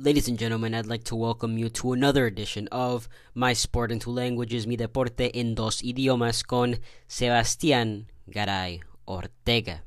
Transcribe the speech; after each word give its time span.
Ladies 0.00 0.28
and 0.28 0.38
gentlemen, 0.38 0.76
I'd 0.76 0.86
like 0.86 1.02
to 1.04 1.16
welcome 1.16 1.58
you 1.58 1.68
to 1.70 1.92
another 1.92 2.24
edition 2.24 2.68
of 2.70 3.08
My 3.34 3.52
Sport 3.52 3.90
in 3.90 3.98
Two 3.98 4.12
Languages, 4.12 4.64
Mi 4.64 4.76
Deporte 4.76 5.28
en 5.34 5.56
Dos 5.56 5.82
Idiomas 5.82 6.46
con 6.46 6.76
Sebastián 7.08 8.04
Garay 8.30 8.80
Ortega. 9.08 9.82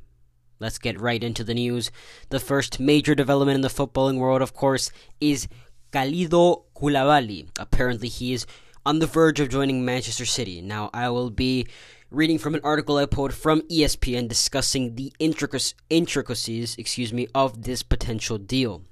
Let's 0.59 0.79
get 0.79 0.99
right 0.99 1.23
into 1.23 1.45
the 1.45 1.53
news. 1.53 1.91
The 2.27 2.41
first 2.41 2.77
major 2.77 3.15
development 3.15 3.55
in 3.55 3.61
the 3.61 3.69
footballing 3.69 4.17
world, 4.17 4.41
of 4.41 4.53
course, 4.53 4.91
is 5.21 5.47
Kalidou 5.93 6.63
Koulibaly. 6.75 7.47
Apparently, 7.57 8.09
he 8.09 8.33
is 8.33 8.45
on 8.85 8.99
the 8.99 9.07
verge 9.07 9.39
of 9.39 9.47
joining 9.47 9.85
Manchester 9.85 10.25
City. 10.25 10.59
Now, 10.59 10.89
I 10.93 11.07
will 11.07 11.29
be 11.29 11.67
reading 12.09 12.37
from 12.37 12.53
an 12.53 12.61
article 12.65 12.97
I 12.97 13.05
pulled 13.05 13.33
from 13.33 13.61
ESPN 13.69 14.27
discussing 14.27 14.95
the 14.95 15.13
intricacies, 15.19 16.75
excuse 16.77 17.13
me, 17.13 17.27
of 17.33 17.63
this 17.63 17.81
potential 17.81 18.37
deal. 18.37 18.83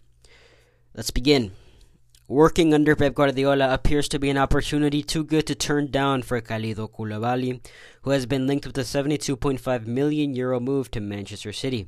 Let's 1.00 1.12
begin. 1.12 1.54
Working 2.28 2.74
under 2.74 2.94
Pep 2.94 3.14
Guardiola 3.14 3.74
appears 3.74 4.10
to 4.10 4.20
be 4.20 4.30
an 4.30 4.38
opportunity 4.38 5.02
too 5.02 5.24
good 5.24 5.48
to 5.48 5.56
turn 5.56 5.92
down 5.92 6.24
for 6.24 6.42
Kalidou 6.42 6.92
Koulibaly, 6.92 7.66
who 8.02 8.10
has 8.10 8.26
been 8.26 8.46
linked 8.46 8.68
with 8.68 8.78
a 8.78 8.82
72.5 8.82 9.88
million 9.88 10.36
euro 10.36 10.60
move 10.60 10.92
to 10.92 11.00
Manchester 11.00 11.54
City. 11.54 11.88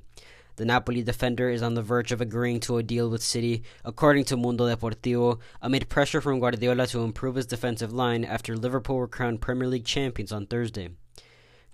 The 0.56 0.64
Napoli 0.64 1.04
defender 1.04 1.50
is 1.50 1.62
on 1.62 1.74
the 1.74 1.82
verge 1.82 2.14
of 2.14 2.22
agreeing 2.22 2.62
to 2.62 2.78
a 2.78 2.84
deal 2.84 3.10
with 3.10 3.22
City, 3.22 3.64
according 3.84 4.24
to 4.26 4.38
Mundo 4.38 4.74
Deportivo, 4.74 5.40
amid 5.62 5.90
pressure 5.90 6.22
from 6.22 6.40
Guardiola 6.40 6.88
to 6.88 7.04
improve 7.04 7.36
his 7.36 7.46
defensive 7.46 7.92
line 7.92 8.24
after 8.24 8.56
Liverpool 8.56 8.96
were 8.96 9.10
crowned 9.10 9.42
Premier 9.42 9.68
League 9.68 9.84
champions 9.84 10.32
on 10.32 10.46
Thursday. 10.46 10.88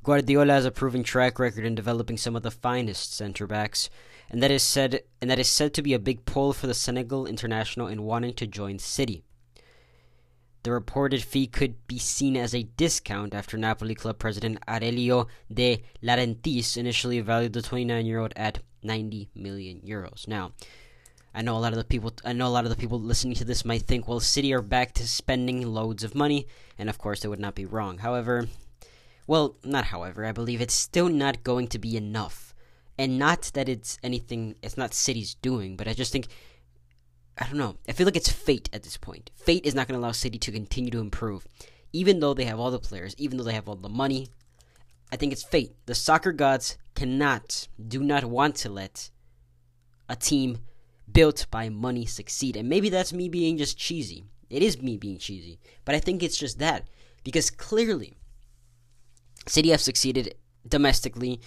Guardiola 0.01 0.53
has 0.53 0.65
a 0.65 0.71
proven 0.71 1.03
track 1.03 1.37
record 1.37 1.65
in 1.65 1.75
developing 1.75 2.17
some 2.17 2.35
of 2.35 2.41
the 2.41 2.49
finest 2.49 3.13
centre 3.13 3.45
backs, 3.45 3.91
and 4.29 4.41
that 4.43 4.51
is 4.51 4.63
said 4.63 5.01
and 5.21 5.29
that 5.29 5.39
is 5.39 5.47
said 5.47 5.73
to 5.73 5.81
be 5.81 5.93
a 5.93 5.99
big 5.99 6.25
pull 6.25 6.53
for 6.53 6.67
the 6.67 6.73
Senegal 6.73 7.25
international 7.25 7.87
in 7.87 8.03
wanting 8.03 8.33
to 8.33 8.47
join 8.47 8.79
City. 8.79 9.23
The 10.63 10.71
reported 10.71 11.23
fee 11.23 11.47
could 11.47 11.87
be 11.87 11.97
seen 11.97 12.35
as 12.35 12.53
a 12.53 12.63
discount 12.63 13.33
after 13.33 13.57
Napoli 13.57 13.95
club 13.95 14.19
president 14.19 14.59
Aurelio 14.67 15.27
De 15.53 15.81
Laurentiis 16.03 16.75
initially 16.75 17.21
valued 17.21 17.53
the 17.53 17.61
29-year-old 17.61 18.33
at 18.35 18.59
90 18.83 19.29
million 19.33 19.79
euros. 19.79 20.27
Now, 20.27 20.51
I 21.33 21.41
know 21.41 21.55
a 21.55 21.59
lot 21.59 21.71
of 21.71 21.77
the 21.77 21.85
people 21.85 22.11
I 22.25 22.33
know 22.33 22.47
a 22.47 22.49
lot 22.49 22.65
of 22.65 22.69
the 22.69 22.75
people 22.75 22.99
listening 22.99 23.35
to 23.35 23.45
this 23.45 23.63
might 23.63 23.83
think, 23.83 24.07
well, 24.07 24.19
City 24.19 24.53
are 24.53 24.61
back 24.61 24.93
to 24.95 25.07
spending 25.07 25.61
loads 25.65 26.03
of 26.03 26.15
money, 26.15 26.47
and 26.77 26.89
of 26.89 26.97
course 26.97 27.21
they 27.21 27.29
would 27.29 27.39
not 27.39 27.55
be 27.55 27.65
wrong. 27.65 27.99
However, 27.99 28.47
well, 29.25 29.55
not 29.63 29.85
however, 29.85 30.25
I 30.25 30.31
believe 30.31 30.61
it's 30.61 30.73
still 30.73 31.09
not 31.09 31.43
going 31.43 31.67
to 31.69 31.79
be 31.79 31.95
enough 31.95 32.46
and 32.97 33.19
not 33.19 33.51
that 33.53 33.69
it's 33.69 33.97
anything 34.03 34.55
it's 34.61 34.77
not 34.77 34.93
city's 34.93 35.35
doing 35.35 35.75
but 35.75 35.87
i 35.87 35.93
just 35.93 36.11
think 36.11 36.27
i 37.37 37.45
don't 37.45 37.57
know 37.57 37.75
i 37.87 37.91
feel 37.91 38.05
like 38.05 38.15
it's 38.15 38.31
fate 38.31 38.69
at 38.73 38.83
this 38.83 38.97
point. 38.97 39.29
Fate 39.35 39.65
is 39.65 39.75
not 39.75 39.87
going 39.87 39.99
to 39.99 40.03
allow 40.03 40.11
city 40.11 40.39
to 40.39 40.51
continue 40.51 40.91
to 40.91 40.99
improve 40.99 41.45
even 41.93 42.19
though 42.19 42.33
they 42.33 42.45
have 42.45 42.59
all 42.59 42.71
the 42.71 42.79
players 42.79 43.15
even 43.17 43.37
though 43.37 43.43
they 43.43 43.53
have 43.53 43.67
all 43.67 43.75
the 43.75 43.89
money. 43.89 44.27
I 45.11 45.15
think 45.15 45.31
it's 45.31 45.43
fate. 45.43 45.73
The 45.85 45.95
soccer 45.95 46.33
gods 46.33 46.77
cannot 46.95 47.67
do 47.87 48.03
not 48.03 48.25
want 48.25 48.55
to 48.57 48.69
let 48.69 49.09
a 50.09 50.15
team 50.15 50.59
built 51.09 51.45
by 51.49 51.69
money 51.69 52.05
succeed 52.05 52.55
and 52.57 52.67
maybe 52.67 52.89
that's 52.89 53.13
me 53.13 53.29
being 53.29 53.57
just 53.57 53.77
cheesy. 53.77 54.25
It 54.49 54.63
is 54.63 54.81
me 54.81 54.97
being 54.97 55.17
cheesy 55.17 55.59
but 55.83 55.95
i 55.95 55.99
think 55.99 56.23
it's 56.23 56.37
just 56.37 56.59
that 56.59 56.87
because 57.23 57.49
clearly 57.49 58.13
city 59.45 59.69
have 59.69 59.81
succeeded 59.81 60.35
domestically 60.67 61.41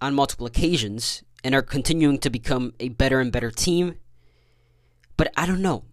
on 0.00 0.14
multiple 0.14 0.46
occasions 0.46 1.22
and 1.42 1.54
are 1.54 1.62
continuing 1.62 2.18
to 2.18 2.30
become 2.30 2.74
a 2.80 2.88
better 2.88 3.20
and 3.20 3.32
better 3.32 3.50
team. 3.50 3.96
But 5.16 5.32
I 5.36 5.46
don't 5.46 5.62
know. 5.62 5.84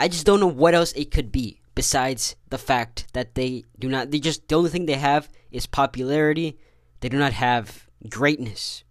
I 0.00 0.08
just 0.08 0.26
don't 0.26 0.40
know 0.40 0.46
what 0.46 0.74
else 0.74 0.92
it 0.92 1.10
could 1.10 1.30
be 1.30 1.60
besides 1.74 2.36
the 2.50 2.58
fact 2.58 3.06
that 3.12 3.34
they 3.34 3.64
do 3.78 3.88
not 3.88 4.10
they 4.10 4.18
just 4.18 4.48
the 4.48 4.54
only 4.54 4.70
thing 4.70 4.86
they 4.86 4.94
have 4.94 5.28
is 5.50 5.66
popularity. 5.66 6.58
They 7.00 7.08
do 7.08 7.18
not 7.18 7.32
have 7.32 7.86
greatness 8.08 8.84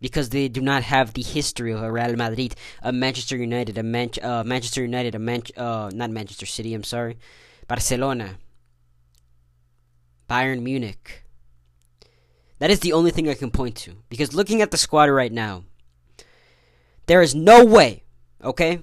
because 0.00 0.28
they 0.28 0.48
do 0.48 0.60
not 0.60 0.82
have 0.82 1.14
the 1.14 1.22
history 1.22 1.72
of 1.72 1.82
a 1.82 1.90
Real 1.90 2.14
Madrid, 2.16 2.54
a 2.82 2.92
Manchester 2.92 3.36
United, 3.36 3.78
a 3.78 3.82
Man- 3.82 4.10
uh, 4.22 4.44
Manchester 4.44 4.82
United, 4.82 5.14
a 5.14 5.18
Man- 5.18 5.42
uh, 5.56 5.90
not 5.94 6.10
Manchester 6.10 6.46
City, 6.46 6.74
I'm 6.74 6.84
sorry, 6.84 7.16
Barcelona, 7.68 8.36
Bayern 10.28 10.62
Munich, 10.62 11.23
that 12.58 12.70
is 12.70 12.80
the 12.80 12.92
only 12.92 13.10
thing 13.10 13.28
I 13.28 13.34
can 13.34 13.50
point 13.50 13.76
to. 13.78 13.96
Because 14.08 14.34
looking 14.34 14.62
at 14.62 14.70
the 14.70 14.76
squad 14.76 15.10
right 15.10 15.32
now, 15.32 15.64
there 17.06 17.22
is 17.22 17.34
no 17.34 17.64
way, 17.64 18.04
okay? 18.42 18.80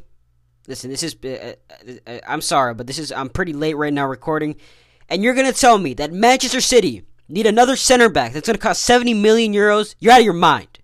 Listen, 0.67 0.91
this 0.91 1.03
is. 1.03 1.15
Uh, 1.23 1.53
uh, 1.69 1.93
uh, 2.07 2.19
I'm 2.27 2.41
sorry, 2.41 2.73
but 2.73 2.87
this 2.87 2.99
is. 2.99 3.11
I'm 3.11 3.29
pretty 3.29 3.53
late 3.53 3.75
right 3.75 3.93
now 3.93 4.07
recording. 4.07 4.55
And 5.09 5.23
you're 5.23 5.33
going 5.33 5.51
to 5.51 5.59
tell 5.59 5.77
me 5.77 5.93
that 5.95 6.13
Manchester 6.13 6.61
City 6.61 7.03
need 7.27 7.45
another 7.45 7.75
center 7.75 8.07
back 8.07 8.33
that's 8.33 8.47
going 8.47 8.55
to 8.55 8.61
cost 8.61 8.83
70 8.83 9.13
million 9.15 9.53
euros? 9.53 9.95
You're 9.99 10.13
out 10.13 10.19
of 10.19 10.25
your 10.25 10.33
mind. 10.33 10.79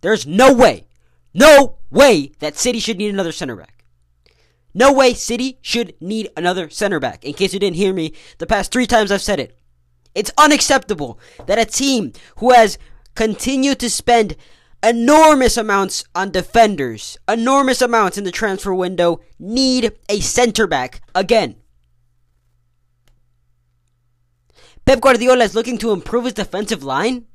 There's 0.00 0.26
no 0.26 0.52
way, 0.52 0.88
no 1.34 1.78
way 1.90 2.32
that 2.38 2.56
City 2.56 2.80
should 2.80 2.96
need 2.96 3.12
another 3.12 3.32
center 3.32 3.54
back. 3.54 3.84
No 4.72 4.92
way 4.92 5.14
City 5.14 5.58
should 5.60 5.94
need 6.00 6.30
another 6.36 6.70
center 6.70 6.98
back. 6.98 7.24
In 7.24 7.34
case 7.34 7.52
you 7.52 7.60
didn't 7.60 7.76
hear 7.76 7.92
me, 7.92 8.14
the 8.38 8.46
past 8.46 8.72
three 8.72 8.86
times 8.86 9.12
I've 9.12 9.22
said 9.22 9.38
it. 9.38 9.59
It's 10.14 10.32
unacceptable 10.36 11.18
that 11.46 11.58
a 11.58 11.64
team 11.64 12.12
who 12.36 12.50
has 12.50 12.78
continued 13.14 13.78
to 13.80 13.90
spend 13.90 14.36
enormous 14.82 15.56
amounts 15.56 16.04
on 16.14 16.30
defenders, 16.30 17.18
enormous 17.28 17.82
amounts 17.82 18.18
in 18.18 18.24
the 18.24 18.32
transfer 18.32 18.74
window, 18.74 19.20
need 19.38 19.92
a 20.08 20.20
center 20.20 20.66
back 20.66 21.02
again. 21.14 21.56
Pep 24.84 25.00
Guardiola 25.00 25.44
is 25.44 25.54
looking 25.54 25.78
to 25.78 25.92
improve 25.92 26.24
his 26.24 26.34
defensive 26.34 26.82
line. 26.82 27.26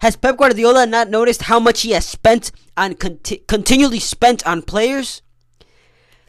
Has 0.00 0.16
Pep 0.16 0.36
Guardiola 0.36 0.86
not 0.86 1.10
noticed 1.10 1.42
how 1.42 1.58
much 1.58 1.82
he 1.82 1.90
has 1.90 2.06
spent 2.06 2.52
on 2.76 2.94
conti- 2.94 3.42
continually 3.48 3.98
spent 3.98 4.46
on 4.46 4.62
players? 4.62 5.22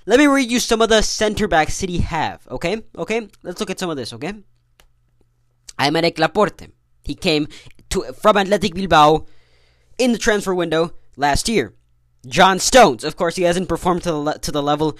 Let 0.05 0.19
me 0.19 0.27
read 0.27 0.49
you 0.49 0.59
some 0.59 0.81
of 0.81 0.89
the 0.89 1.01
center 1.01 1.47
backs 1.47 1.75
City 1.75 1.99
have. 1.99 2.47
Okay, 2.49 2.81
okay. 2.97 3.29
Let's 3.43 3.59
look 3.59 3.69
at 3.69 3.79
some 3.79 3.89
of 3.89 3.97
this. 3.97 4.11
Okay. 4.13 4.33
Aymeric 5.79 6.19
Laporte. 6.19 6.67
He 7.03 7.15
came 7.15 7.47
to, 7.89 8.03
from 8.13 8.37
Athletic 8.37 8.73
Bilbao 8.73 9.25
in 9.97 10.11
the 10.11 10.17
transfer 10.17 10.53
window 10.53 10.93
last 11.15 11.49
year. 11.49 11.73
John 12.27 12.59
Stones, 12.59 13.03
of 13.03 13.15
course, 13.15 13.35
he 13.35 13.43
hasn't 13.43 13.69
performed 13.69 14.03
to 14.03 14.11
the, 14.11 14.33
to 14.33 14.51
the 14.51 14.61
level 14.61 14.97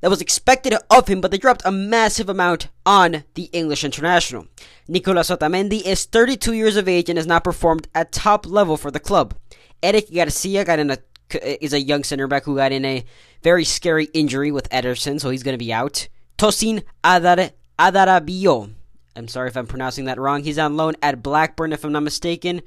that 0.00 0.10
was 0.10 0.20
expected 0.20 0.74
of 0.90 1.08
him, 1.08 1.20
but 1.20 1.30
they 1.30 1.38
dropped 1.38 1.62
a 1.64 1.72
massive 1.72 2.28
amount 2.28 2.68
on 2.84 3.24
the 3.34 3.44
English 3.52 3.84
international. 3.84 4.46
Nicolas 4.86 5.30
Otamendi 5.30 5.82
is 5.84 6.04
32 6.04 6.52
years 6.52 6.76
of 6.76 6.88
age 6.88 7.08
and 7.08 7.16
has 7.16 7.26
not 7.26 7.42
performed 7.42 7.88
at 7.94 8.12
top 8.12 8.46
level 8.46 8.76
for 8.76 8.90
the 8.90 9.00
club. 9.00 9.34
Eric 9.82 10.12
Garcia 10.12 10.64
got 10.64 10.78
in 10.78 10.90
a 10.90 10.98
is 11.42 11.72
a 11.72 11.80
young 11.80 12.04
center 12.04 12.26
back 12.26 12.44
who 12.44 12.56
got 12.56 12.70
in 12.70 12.84
a 12.84 13.04
very 13.42 13.64
scary 13.64 14.04
injury 14.12 14.52
with 14.52 14.68
Ederson, 14.70 15.20
so 15.20 15.30
he's 15.30 15.42
going 15.42 15.54
to 15.54 15.64
be 15.64 15.72
out. 15.72 16.08
Tosin 16.38 16.82
Adar 17.02 17.50
Adarabio 17.78 18.70
I'm 19.16 19.28
sorry 19.28 19.48
if 19.48 19.56
I'm 19.56 19.66
pronouncing 19.66 20.06
that 20.06 20.18
wrong. 20.18 20.42
He's 20.42 20.58
on 20.58 20.76
loan 20.76 20.94
at 21.02 21.22
Blackburn, 21.22 21.72
if 21.72 21.84
I'm 21.84 21.92
not 21.92 22.02
mistaken. 22.02 22.62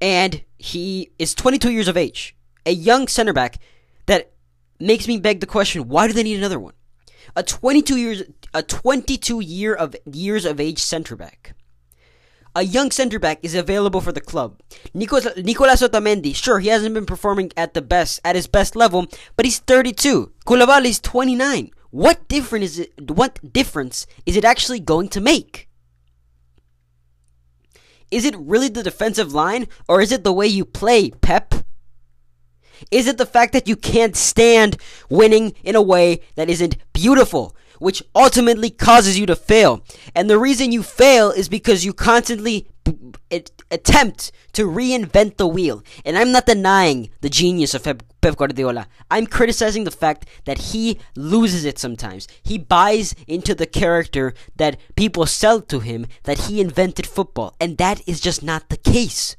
And 0.00 0.44
he 0.58 1.10
is 1.18 1.34
22 1.34 1.72
years 1.72 1.88
of 1.88 1.96
age. 1.96 2.36
A 2.64 2.72
young 2.72 3.08
center 3.08 3.32
back 3.32 3.58
that 4.06 4.32
makes 4.78 5.08
me 5.08 5.18
beg 5.18 5.40
the 5.40 5.46
question 5.46 5.88
why 5.88 6.06
do 6.06 6.12
they 6.12 6.22
need 6.22 6.38
another 6.38 6.58
one? 6.58 6.74
A 7.34 7.42
22 7.42 7.96
years 7.96 8.22
a 8.54 8.62
22 8.62 9.40
year 9.40 9.74
of 9.74 9.94
years 10.06 10.44
of 10.44 10.60
age 10.60 10.78
center 10.78 11.16
back. 11.16 11.54
A 12.54 12.62
young 12.62 12.90
center 12.90 13.18
back 13.18 13.38
is 13.42 13.54
available 13.54 14.00
for 14.00 14.12
the 14.12 14.20
club. 14.20 14.58
Nicolas, 14.94 15.28
Nicolas 15.36 15.82
Otamendi, 15.82 16.34
sure, 16.34 16.58
he 16.58 16.68
hasn't 16.68 16.94
been 16.94 17.04
performing 17.04 17.52
at 17.54 17.74
the 17.74 17.82
best, 17.82 18.18
at 18.24 18.34
his 18.34 18.46
best 18.46 18.74
level, 18.74 19.06
but 19.36 19.44
he's 19.44 19.58
32. 19.58 20.32
Koulibaly 20.46 20.86
is 20.86 21.00
29. 21.00 21.70
What 21.90 22.28
difference 22.28 22.64
is 22.64 22.78
it? 22.78 23.10
What 23.10 23.52
difference 23.52 24.06
is 24.24 24.36
it 24.36 24.44
actually 24.44 24.80
going 24.80 25.08
to 25.10 25.20
make? 25.20 25.65
Is 28.10 28.24
it 28.24 28.36
really 28.36 28.68
the 28.68 28.82
defensive 28.82 29.32
line, 29.32 29.66
or 29.88 30.00
is 30.00 30.12
it 30.12 30.24
the 30.24 30.32
way 30.32 30.46
you 30.46 30.64
play, 30.64 31.10
Pep? 31.10 31.54
Is 32.90 33.06
it 33.06 33.18
the 33.18 33.26
fact 33.26 33.52
that 33.52 33.68
you 33.68 33.76
can't 33.76 34.16
stand 34.16 34.76
winning 35.08 35.54
in 35.64 35.74
a 35.74 35.82
way 35.82 36.20
that 36.34 36.50
isn't 36.50 36.76
beautiful, 36.92 37.56
which 37.78 38.02
ultimately 38.14 38.70
causes 38.70 39.18
you 39.18 39.26
to 39.26 39.36
fail? 39.36 39.82
And 40.14 40.28
the 40.28 40.38
reason 40.38 40.72
you 40.72 40.82
fail 40.82 41.30
is 41.30 41.48
because 41.48 41.84
you 41.84 41.92
constantly 41.92 42.68
attempt 43.70 44.32
to 44.52 44.66
reinvent 44.66 45.36
the 45.36 45.46
wheel. 45.46 45.82
And 46.04 46.16
I'm 46.16 46.32
not 46.32 46.46
denying 46.46 47.10
the 47.20 47.28
genius 47.28 47.74
of 47.74 47.84
Pep, 47.84 48.02
Pep 48.20 48.36
Guardiola. 48.36 48.88
I'm 49.10 49.26
criticizing 49.26 49.84
the 49.84 49.90
fact 49.90 50.26
that 50.44 50.58
he 50.58 50.98
loses 51.16 51.64
it 51.64 51.78
sometimes. 51.78 52.26
He 52.42 52.58
buys 52.58 53.14
into 53.26 53.54
the 53.54 53.66
character 53.66 54.34
that 54.56 54.78
people 54.96 55.26
sell 55.26 55.60
to 55.62 55.80
him 55.80 56.06
that 56.24 56.46
he 56.46 56.60
invented 56.60 57.06
football. 57.06 57.54
And 57.60 57.78
that 57.78 58.02
is 58.06 58.20
just 58.20 58.42
not 58.42 58.68
the 58.68 58.76
case. 58.76 59.36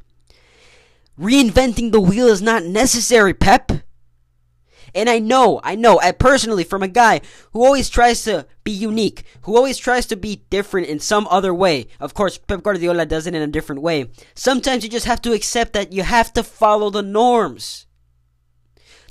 Reinventing 1.20 1.92
the 1.92 2.00
wheel 2.00 2.28
is 2.28 2.42
not 2.42 2.64
necessary, 2.64 3.34
Pep. 3.34 3.72
And 4.94 5.10
I 5.10 5.19
know, 5.19 5.60
I 5.63 5.75
know, 5.75 6.00
I 6.00 6.12
personally, 6.12 6.63
from 6.63 6.84
a 6.84 6.88
guy 6.88 7.22
who 7.54 7.63
always 7.63 7.89
tries 7.89 8.24
to 8.24 8.45
be 8.63 8.72
unique, 8.72 9.24
who 9.42 9.56
always 9.56 9.78
tries 9.78 10.06
to 10.07 10.16
be 10.16 10.44
different 10.50 10.88
in 10.88 11.00
some 11.00 11.28
other 11.30 11.54
way. 11.54 11.88
Of 12.00 12.13
course, 12.13 12.38
Pep 12.38 12.63
Guardiola 12.63 13.06
does 13.06 13.28
it 13.28 13.36
in 13.36 13.42
a 13.42 13.48
different 13.48 13.81
way. 13.81 14.10
Sometimes 14.34 14.84
you 14.84 14.89
just 14.89 15.06
have 15.06 15.22
to 15.24 15.34
accept 15.34 15.74
that 15.74 15.94
you 15.94 16.04
have 16.04 16.34
to 16.34 16.44
follow 16.44 16.89
the 16.89 17.04
norms. 17.04 17.86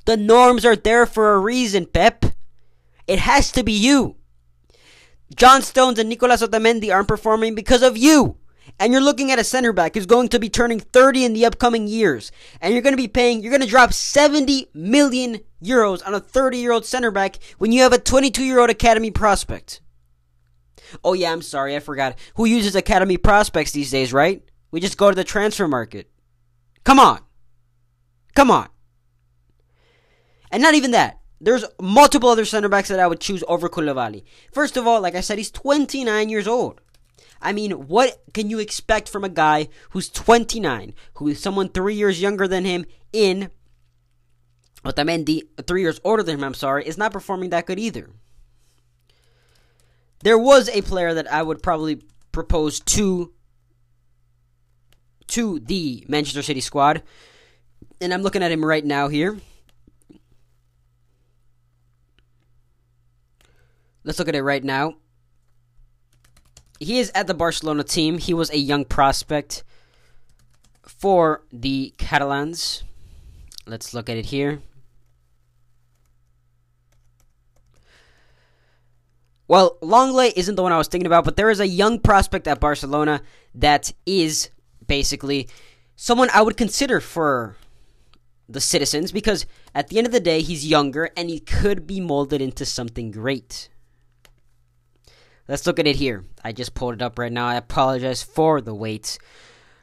The 0.05 0.17
norms 0.17 0.65
are 0.65 0.77
there 0.77 1.07
for 1.07 1.35
a 1.35 1.39
reason, 1.39 1.87
Pep. 1.87 2.25
It 3.07 3.19
has 3.21 3.51
to 3.53 3.63
be 3.63 3.73
you. 3.73 4.17
John 5.35 5.63
Stones 5.63 5.99
and 5.99 6.09
Nicolas 6.09 6.43
Otamendi 6.43 6.93
aren't 6.95 7.09
performing 7.09 7.55
because 7.55 7.83
of 7.83 7.97
you. 7.97 8.37
And 8.79 8.93
you're 8.93 9.03
looking 9.03 9.31
at 9.31 9.39
a 9.39 9.45
center 9.45 9.73
back 9.73 9.95
who's 9.95 10.07
going 10.07 10.29
to 10.29 10.39
be 10.39 10.49
turning 10.49 10.81
30 10.81 11.25
in 11.25 11.33
the 11.33 11.47
upcoming 11.47 11.87
years. 11.89 12.33
And 12.61 12.73
you're 12.73 12.83
going 12.83 12.93
to 12.93 13.03
be 13.03 13.09
paying, 13.09 13.43
you're 13.43 13.51
going 13.51 13.63
to 13.63 13.69
drop 13.69 13.93
70 13.93 14.69
million 14.75 15.41
euros 15.63 16.07
on 16.07 16.15
a 16.15 16.21
30 16.21 16.59
year 16.59 16.73
old 16.73 16.85
center 16.85 17.11
back 17.11 17.39
when 17.59 17.73
you 17.73 17.83
have 17.83 17.93
a 17.93 17.99
22 17.99 18.45
year 18.45 18.61
old 18.61 18.71
academy 18.71 19.11
prospect. 19.11 19.81
Oh, 21.03 21.15
yeah, 21.15 21.33
I'm 21.33 21.43
sorry, 21.43 21.75
I 21.75 21.81
forgot. 21.81 22.17
Who 22.37 22.45
uses 22.45 22.77
academy 22.77 23.17
prospects 23.17 23.73
these 23.73 23.91
days, 23.91 24.13
right? 24.13 24.43
We 24.71 24.81
just 24.81 24.99
go 24.99 25.11
to 25.11 25.17
the 25.17 25.25
transfer 25.25 25.67
market. 25.67 26.11
Come 26.85 27.01
on. 27.01 27.21
Come 28.35 28.51
on. 28.51 28.69
And 30.51 30.63
not 30.63 30.75
even 30.75 30.93
that. 30.93 31.19
There's 31.41 31.65
multiple 31.81 32.31
other 32.31 32.45
center 32.45 32.69
backs 32.69 32.89
that 32.89 33.01
I 33.01 33.07
would 33.07 33.21
choose 33.21 33.45
over 33.47 33.69
Koulibaly. 33.69 34.25
First 34.53 34.77
of 34.77 34.87
all, 34.87 35.01
like 35.01 35.15
I 35.15 35.21
said, 35.21 35.39
he's 35.39 35.51
29 35.51 36.29
years 36.29 36.49
old. 36.49 36.81
I 37.41 37.53
mean, 37.53 37.73
what 37.73 38.23
can 38.33 38.51
you 38.51 38.59
expect 38.59 39.09
from 39.09 39.25
a 39.25 39.29
guy 39.29 39.69
who's 39.91 40.09
29, 40.09 40.95
who 41.15 41.29
is 41.29 41.41
someone 41.41 41.69
three 41.69 41.95
years 41.95 42.21
younger 42.21 42.49
than 42.49 42.65
him 42.65 42.87
in 43.13 43.51
Otamendi, 44.85 45.43
three 45.67 45.83
years 45.83 46.01
older 46.05 46.23
than 46.23 46.39
him, 46.39 46.45
I'm 46.45 46.55
sorry, 46.55 46.87
is 46.87 46.99
not 46.99 47.13
performing 47.13 47.51
that 47.51 47.67
good 47.67 47.79
either. 47.79 48.11
There 50.21 50.39
was 50.39 50.69
a 50.69 50.83
player 50.83 51.13
that 51.15 51.31
I 51.31 51.43
would 51.43 51.63
probably 51.63 52.03
propose 52.33 52.81
to 52.81 53.33
to 55.29 55.59
the 55.59 56.05
Manchester 56.09 56.43
City 56.43 56.61
squad, 56.61 57.03
and 58.01 58.15
I'm 58.15 58.23
looking 58.23 58.43
at 58.43 58.53
him 58.53 58.65
right 58.65 58.85
now 58.85 59.09
here. 59.09 59.39
Let's 64.05 64.21
look 64.21 64.29
at 64.29 64.37
it 64.37 64.43
right 64.43 64.63
now. 64.63 64.95
He 66.79 66.99
is 66.99 67.11
at 67.15 67.27
the 67.27 67.35
Barcelona 67.35 67.85
team. 67.85 68.19
He 68.19 68.35
was 68.35 68.51
a 68.51 68.59
young 68.59 68.85
prospect 68.85 69.65
for 70.83 71.43
the 71.53 71.95
Catalans. 71.99 72.85
Let's 73.67 73.95
look 73.95 74.09
at 74.09 74.17
it 74.17 74.27
here. 74.27 74.61
Well, 79.49 79.79
Longley 79.81 80.33
isn't 80.35 80.57
the 80.57 80.63
one 80.63 80.73
I 80.73 80.79
was 80.79 80.89
thinking 80.89 81.07
about, 81.07 81.25
but 81.25 81.37
there 81.37 81.51
is 81.51 81.61
a 81.61 81.69
young 81.69 82.01
prospect 82.01 82.49
at 82.49 82.61
Barcelona 82.61 83.23
that 83.55 83.93
is 84.05 84.51
basically 84.87 85.49
someone 85.95 86.29
I 86.33 86.43
would 86.43 86.57
consider 86.57 87.01
for 87.01 87.57
the 88.49 88.61
citizens 88.61 89.13
because 89.13 89.47
at 89.75 89.89
the 89.89 89.99
end 89.99 90.07
of 90.07 90.13
the 90.13 90.21
day, 90.21 90.43
he's 90.43 90.67
younger 90.67 91.11
and 91.17 91.31
he 91.31 91.41
could 91.41 91.87
be 91.87 92.01
molded 92.01 92.41
into 92.41 92.65
something 92.65 93.11
great. 93.11 93.69
Let's 95.49 95.67
look 95.67 95.79
at 95.79 95.87
it 95.87 95.97
here. 95.97 96.25
I 96.45 96.53
just 96.53 96.75
pulled 96.75 96.95
it 96.95 97.03
up 97.03 97.19
right 97.19 97.33
now. 97.33 97.47
I 97.47 97.55
apologize 97.55 98.23
for 98.23 98.61
the 98.61 98.75
wait. 98.75 99.19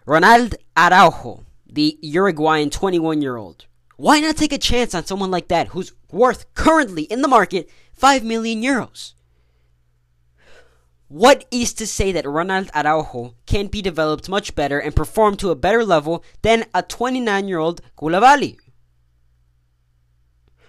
Ronald 0.06 0.56
Araujo, 0.76 1.46
the 1.66 1.98
Uruguayan 2.02 2.70
21 2.70 3.22
year 3.22 3.38
old. 3.38 3.66
Why 3.96 4.20
not 4.20 4.36
take 4.36 4.52
a 4.52 4.58
chance 4.58 4.94
on 4.94 5.06
someone 5.06 5.32
like 5.32 5.48
that 5.48 5.70
who's 5.70 5.94
worth 6.12 6.54
currently 6.54 7.04
in 7.04 7.22
the 7.22 7.28
market 7.28 7.70
5 7.94 8.24
million 8.24 8.62
euros? 8.62 9.14
What 11.08 11.46
is 11.52 11.74
to 11.76 11.86
say 11.86 12.12
that 12.12 12.28
Ronald 12.28 12.72
Araujo 12.74 13.36
can't 13.46 13.72
be 13.72 13.82
developed 13.82 14.28
much 14.28 14.56
better 14.56 14.80
and 14.80 14.96
perform 14.96 15.38
to 15.38 15.52
a 15.52 15.56
better 15.56 15.86
level 15.86 16.24
than 16.42 16.66
a 16.74 16.82
29 16.82 17.48
year 17.48 17.60
old 17.60 17.82
Koulibaly? 17.98 18.58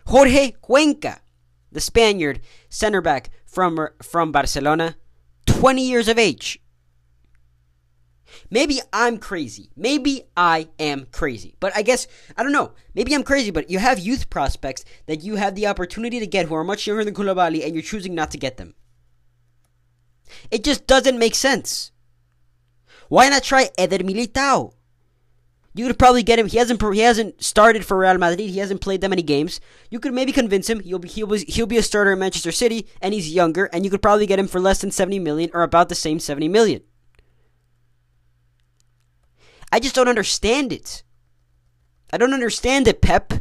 Jorge 0.06 0.52
Cuenca, 0.62 1.20
the 1.74 1.80
Spaniard 1.80 2.40
center 2.70 3.02
back 3.02 3.28
from 3.44 3.88
from 4.02 4.32
Barcelona, 4.32 4.96
20 5.46 5.86
years 5.86 6.08
of 6.08 6.18
age. 6.18 6.60
Maybe 8.50 8.80
I'm 8.92 9.18
crazy. 9.18 9.70
Maybe 9.76 10.22
I 10.36 10.68
am 10.78 11.06
crazy. 11.12 11.54
But 11.60 11.76
I 11.76 11.82
guess, 11.82 12.06
I 12.36 12.42
don't 12.42 12.52
know. 12.52 12.72
Maybe 12.94 13.14
I'm 13.14 13.22
crazy, 13.22 13.50
but 13.50 13.70
you 13.70 13.78
have 13.78 13.98
youth 13.98 14.30
prospects 14.30 14.84
that 15.06 15.22
you 15.22 15.36
have 15.36 15.54
the 15.54 15.66
opportunity 15.66 16.18
to 16.20 16.26
get 16.26 16.46
who 16.46 16.54
are 16.54 16.64
much 16.64 16.86
younger 16.86 17.04
than 17.04 17.14
Koulibaly 17.14 17.64
and 17.64 17.74
you're 17.74 17.82
choosing 17.82 18.14
not 18.14 18.30
to 18.32 18.38
get 18.38 18.56
them. 18.56 18.74
It 20.50 20.64
just 20.64 20.86
doesn't 20.86 21.18
make 21.18 21.34
sense. 21.34 21.92
Why 23.08 23.28
not 23.28 23.44
try 23.44 23.70
Eder 23.78 23.98
Militao? 23.98 24.72
You 25.76 25.88
could 25.88 25.98
probably 25.98 26.22
get 26.22 26.38
him. 26.38 26.46
He 26.46 26.58
hasn't 26.58 26.80
he 26.94 27.00
hasn't 27.00 27.42
started 27.42 27.84
for 27.84 27.98
Real 27.98 28.16
Madrid. 28.16 28.48
He 28.48 28.58
hasn't 28.58 28.80
played 28.80 29.00
that 29.00 29.08
many 29.08 29.22
games. 29.22 29.60
You 29.90 29.98
could 29.98 30.14
maybe 30.14 30.30
convince 30.30 30.70
him. 30.70 30.78
He'll 30.78 31.00
be 31.00 31.08
he'll 31.08 31.26
be 31.26 31.38
he'll 31.48 31.66
be 31.66 31.78
a 31.78 31.82
starter 31.82 32.12
in 32.12 32.20
Manchester 32.20 32.52
City, 32.52 32.86
and 33.02 33.12
he's 33.12 33.34
younger. 33.34 33.64
And 33.66 33.84
you 33.84 33.90
could 33.90 34.02
probably 34.02 34.26
get 34.26 34.38
him 34.38 34.46
for 34.46 34.60
less 34.60 34.80
than 34.80 34.92
seventy 34.92 35.18
million, 35.18 35.50
or 35.52 35.62
about 35.62 35.88
the 35.88 35.96
same 35.96 36.20
seventy 36.20 36.46
million. 36.46 36.82
I 39.72 39.80
just 39.80 39.96
don't 39.96 40.08
understand 40.08 40.72
it. 40.72 41.02
I 42.12 42.18
don't 42.18 42.34
understand 42.34 42.86
it, 42.86 43.02
Pep. 43.02 43.32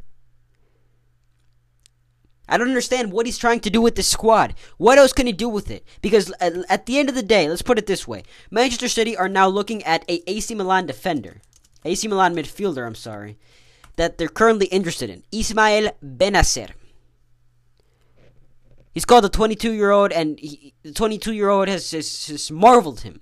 I 2.50 2.58
don't 2.58 2.68
understand 2.70 3.12
what 3.12 3.28
he's 3.28 3.38
trying 3.38 3.60
to 3.60 3.70
do 3.70 3.80
with 3.80 3.94
this 3.96 4.08
squad. 4.08 4.56
What 4.78 4.98
else 4.98 5.14
can 5.14 5.28
he 5.28 5.34
do 5.34 5.48
with 5.48 5.70
it? 5.70 5.86
Because 6.02 6.34
at, 6.40 6.88
the 6.88 6.98
end 6.98 7.10
of 7.10 7.16
the 7.16 7.24
day, 7.24 7.48
let's 7.48 7.62
put 7.62 7.78
it 7.78 7.86
this 7.86 8.08
way: 8.08 8.24
Manchester 8.50 8.88
City 8.88 9.16
are 9.16 9.30
now 9.30 9.48
looking 9.48 9.84
at 9.84 10.04
a 10.10 10.28
AC 10.28 10.56
Milan 10.56 10.88
defender 10.88 11.42
AC 11.86 12.08
Milan 12.08 12.36
midfielder, 12.36 12.86
I'm 12.86 12.96
sorry, 12.96 13.38
that 13.96 14.18
they're 14.18 14.28
currently 14.28 14.68
interested 14.68 15.10
in. 15.10 15.24
Ismael 15.32 15.92
Bennacer. 16.04 16.72
He's 18.94 19.06
called 19.06 19.24
the 19.24 19.30
22 19.30 19.72
year 19.72 19.92
old, 19.92 20.12
and 20.12 20.40
he, 20.40 20.74
the 20.84 20.94
22 20.94 21.34
year 21.34 21.50
old 21.50 21.68
has, 21.68 22.52
marveled 22.52 23.02
him. 23.02 23.22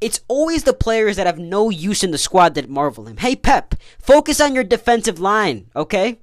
It's 0.00 0.20
always 0.28 0.62
the 0.62 0.72
players 0.72 1.16
that 1.16 1.26
have 1.26 1.38
no 1.38 1.70
use 1.70 2.04
in 2.04 2.12
the 2.12 2.18
squad 2.18 2.54
that 2.54 2.70
marvel 2.70 3.06
him. 3.06 3.16
Hey, 3.16 3.34
Pep, 3.34 3.74
focus 3.98 4.40
on 4.40 4.54
your 4.54 4.62
defensive 4.62 5.18
line, 5.18 5.70
okay? 5.74 6.20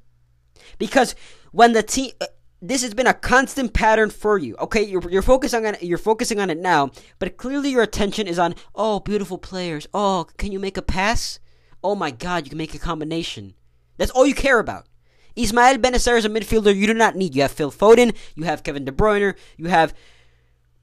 Because 0.78 1.14
when 1.52 1.74
the 1.74 1.84
team, 1.84 2.12
uh, 2.22 2.28
this 2.62 2.84
has 2.84 2.94
been 2.94 3.08
a 3.08 3.14
constant 3.14 3.74
pattern 3.74 4.10
for 4.10 4.38
you. 4.38 4.56
Okay, 4.58 4.82
you're, 4.82 5.10
you're 5.10 5.22
focusing 5.22 5.66
on 5.66 5.76
you're 5.82 5.98
focusing 5.98 6.40
on 6.40 6.50
it 6.50 6.58
now, 6.58 6.90
but 7.20 7.36
clearly 7.36 7.70
your 7.70 7.84
attention 7.84 8.28
is 8.28 8.40
on 8.40 8.56
oh 8.74 9.02
beautiful 9.02 9.38
players. 9.38 9.88
Oh, 9.94 10.28
can 10.38 10.54
you 10.54 10.60
make 10.60 10.78
a 10.78 10.82
pass? 10.82 11.40
Oh 11.86 11.96
my 11.96 12.12
god, 12.12 12.46
you 12.46 12.50
can 12.50 12.58
make 12.58 12.74
a 12.74 12.80
combination. 12.80 13.54
That's 13.98 14.12
all 14.12 14.26
you 14.26 14.36
care 14.36 14.60
about. 14.60 14.88
Ismael 15.36 15.78
Bennacer 15.78 16.18
is 16.18 16.26
a 16.26 16.30
midfielder 16.30 16.76
you 16.76 16.88
do 16.88 16.94
not 16.94 17.16
need. 17.16 17.36
You 17.36 17.44
have 17.44 17.52
Phil 17.52 17.72
Foden, 17.72 18.16
you 18.36 18.44
have 18.44 18.64
Kevin 18.64 18.86
De 18.86 18.92
Bruyne, 18.92 19.36
you 19.58 19.68
have 19.68 19.94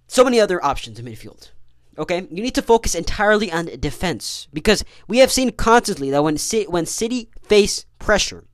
so 0.06 0.24
many 0.24 0.38
other 0.38 0.64
options 0.64 0.98
in 0.98 1.06
midfield. 1.06 1.50
Okay, 1.98 2.26
you 2.30 2.42
need 2.42 2.54
to 2.54 2.62
focus 2.62 2.94
entirely 2.94 3.50
on 3.52 3.66
defense 3.80 4.48
because 4.52 4.84
we 5.08 5.18
have 5.18 5.32
seen 5.32 5.50
constantly 5.50 6.10
that 6.10 6.22
when 6.22 6.38
when 6.68 6.86
City 6.86 7.30
face 7.42 7.84
pressure, 7.98 8.44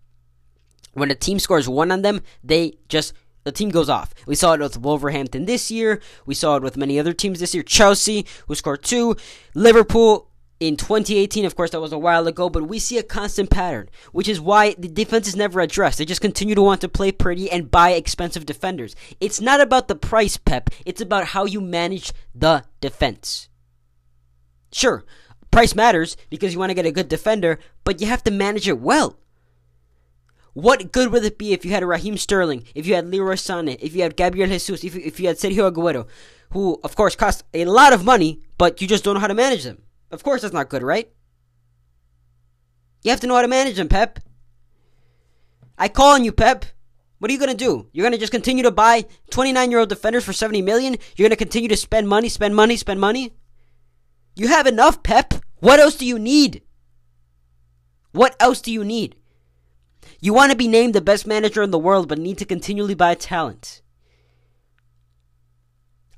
when 0.95 1.11
a 1.11 1.15
team 1.15 1.39
scores 1.39 1.69
one 1.69 1.93
on 1.93 2.03
them, 2.03 2.23
they 2.43 2.79
just 2.89 3.13
the 3.45 3.53
team 3.53 3.71
goes 3.71 3.89
off. 3.89 4.13
We 4.27 4.35
saw 4.35 4.55
it 4.55 4.61
with 4.61 4.79
Wolverhampton 4.79 5.45
this 5.45 5.71
year. 5.71 6.01
We 6.27 6.35
saw 6.35 6.57
it 6.57 6.63
with 6.63 6.77
many 6.77 6.99
other 6.99 7.13
teams 7.13 7.41
this 7.41 7.55
year. 7.55 7.63
Chelsea, 7.63 8.27
who 8.47 8.55
scored 8.55 8.83
two. 8.83 9.17
Liverpool, 9.55 10.29
in 10.61 10.77
2018, 10.77 11.45
of 11.45 11.55
course, 11.55 11.71
that 11.71 11.81
was 11.81 11.93
a 11.93 11.99
while 11.99 12.27
ago, 12.27 12.49
but 12.49 12.67
we 12.67 12.81
see 12.81 12.99
a 12.99 13.03
constant 13.03 13.49
pattern, 13.49 13.89
which 14.13 14.29
is 14.29 14.41
why 14.41 14.75
the 14.77 14.89
defense 14.89 15.29
is 15.29 15.37
never 15.37 15.61
addressed. 15.61 15.99
They 15.99 16.05
just 16.05 16.21
continue 16.21 16.57
to 16.57 16.63
want 16.63 16.81
to 16.81 16.89
play 16.89 17.13
pretty 17.13 17.51
and 17.51 17.71
buy 17.71 17.91
expensive 17.91 18.45
defenders. 18.45 18.97
It's 19.21 19.41
not 19.41 19.61
about 19.61 19.87
the 19.87 19.95
price, 19.95 20.37
Pep. 20.37 20.71
It's 20.85 21.01
about 21.01 21.27
how 21.27 21.45
you 21.45 21.61
manage 21.61 22.13
the 22.35 22.65
defense. 22.81 23.49
Sure, 24.73 25.05
price 25.51 25.77
matters 25.77 26.17
because 26.29 26.53
you 26.53 26.59
want 26.59 26.71
to 26.71 26.75
get 26.75 26.87
a 26.87 26.93
good 26.93 27.09
defender, 27.09 27.61
but 27.85 28.01
you 28.01 28.09
have 28.09 28.25
to 28.25 28.31
manage 28.33 28.69
it 28.69 28.81
well. 28.81 29.19
What 30.55 30.91
good 30.91 31.13
would 31.13 31.25
it 31.25 31.39
be 31.39 31.53
if 31.53 31.65
you 31.65 31.71
had 31.71 31.85
Raheem 31.85 32.17
Sterling, 32.17 32.65
if 32.75 32.85
you 32.85 32.97
had 32.97 33.07
Leroy 33.07 33.35
Sané, 33.35 33.79
if 33.81 33.95
you 33.95 34.03
had 34.03 34.17
Gabriel 34.17 34.49
Jesus, 34.49 34.83
if 34.83 34.93
you, 34.93 35.03
if 35.05 35.21
you 35.21 35.29
had 35.29 35.37
Sergio 35.37 35.71
Aguero, 35.71 36.09
who, 36.51 36.81
of 36.83 36.97
course, 36.97 37.15
cost 37.15 37.45
a 37.55 37.65
lot 37.65 37.93
of 37.93 38.05
money, 38.05 38.43
but 38.57 38.83
you 38.83 38.89
just 38.89 39.05
don't 39.05 39.15
know 39.15 39.21
how 39.21 39.29
to 39.29 39.35
manage 39.35 39.63
them? 39.63 39.83
Of 40.11 40.23
course, 40.23 40.43
that's 40.43 40.55
not 40.55 40.69
good, 40.69 40.83
right? 40.83 41.11
You 43.03 43.11
have 43.11 43.21
to 43.21 43.27
know 43.27 43.37
how 43.37 43.43
to 43.43 43.49
manage 43.49 43.77
them, 43.77 43.89
Pep. 43.89 44.19
I 45.77 45.89
call 45.89 46.15
on 46.15 46.25
you, 46.25 46.33
Pep. 46.33 46.65
What 47.19 47.31
are 47.31 47.33
you 47.35 47.41
going 47.41 47.51
to 47.51 47.57
do? 47.57 47.89
You're 47.93 48.05
going 48.05 48.13
to 48.13 48.19
just 48.19 48.33
continue 48.33 48.63
to 48.63 48.71
buy 48.71 49.07
29 49.31 49.71
year 49.71 49.81
old 49.81 49.89
defenders 49.89 50.25
for 50.25 50.33
70 50.33 50.63
million? 50.63 50.97
You're 51.17 51.29
going 51.29 51.31
to 51.31 51.37
continue 51.37 51.69
to 51.69 51.77
spend 51.77 52.09
money, 52.09 52.29
spend 52.29 52.55
money, 52.55 52.77
spend 52.77 53.01
money? 53.01 53.35
You 54.37 54.49
have 54.49 54.67
enough, 54.67 55.03
Pep. 55.03 55.35
What 55.61 55.81
else 55.81 55.97
do 55.97 56.07
you 56.07 56.19
need? 56.19 56.63
What 58.13 58.37
else 58.41 58.61
do 58.61 58.73
you 58.73 58.85
need? 58.85 59.17
You 60.21 60.33
want 60.33 60.51
to 60.51 60.57
be 60.57 60.69
named 60.69 60.95
the 60.95 61.01
best 61.01 61.27
manager 61.27 61.63
in 61.63 61.71
the 61.71 61.79
world, 61.79 62.09
but 62.09 62.19
need 62.19 62.39
to 62.39 62.45
continually 62.45 62.95
buy 62.95 63.15
talent. 63.15 63.83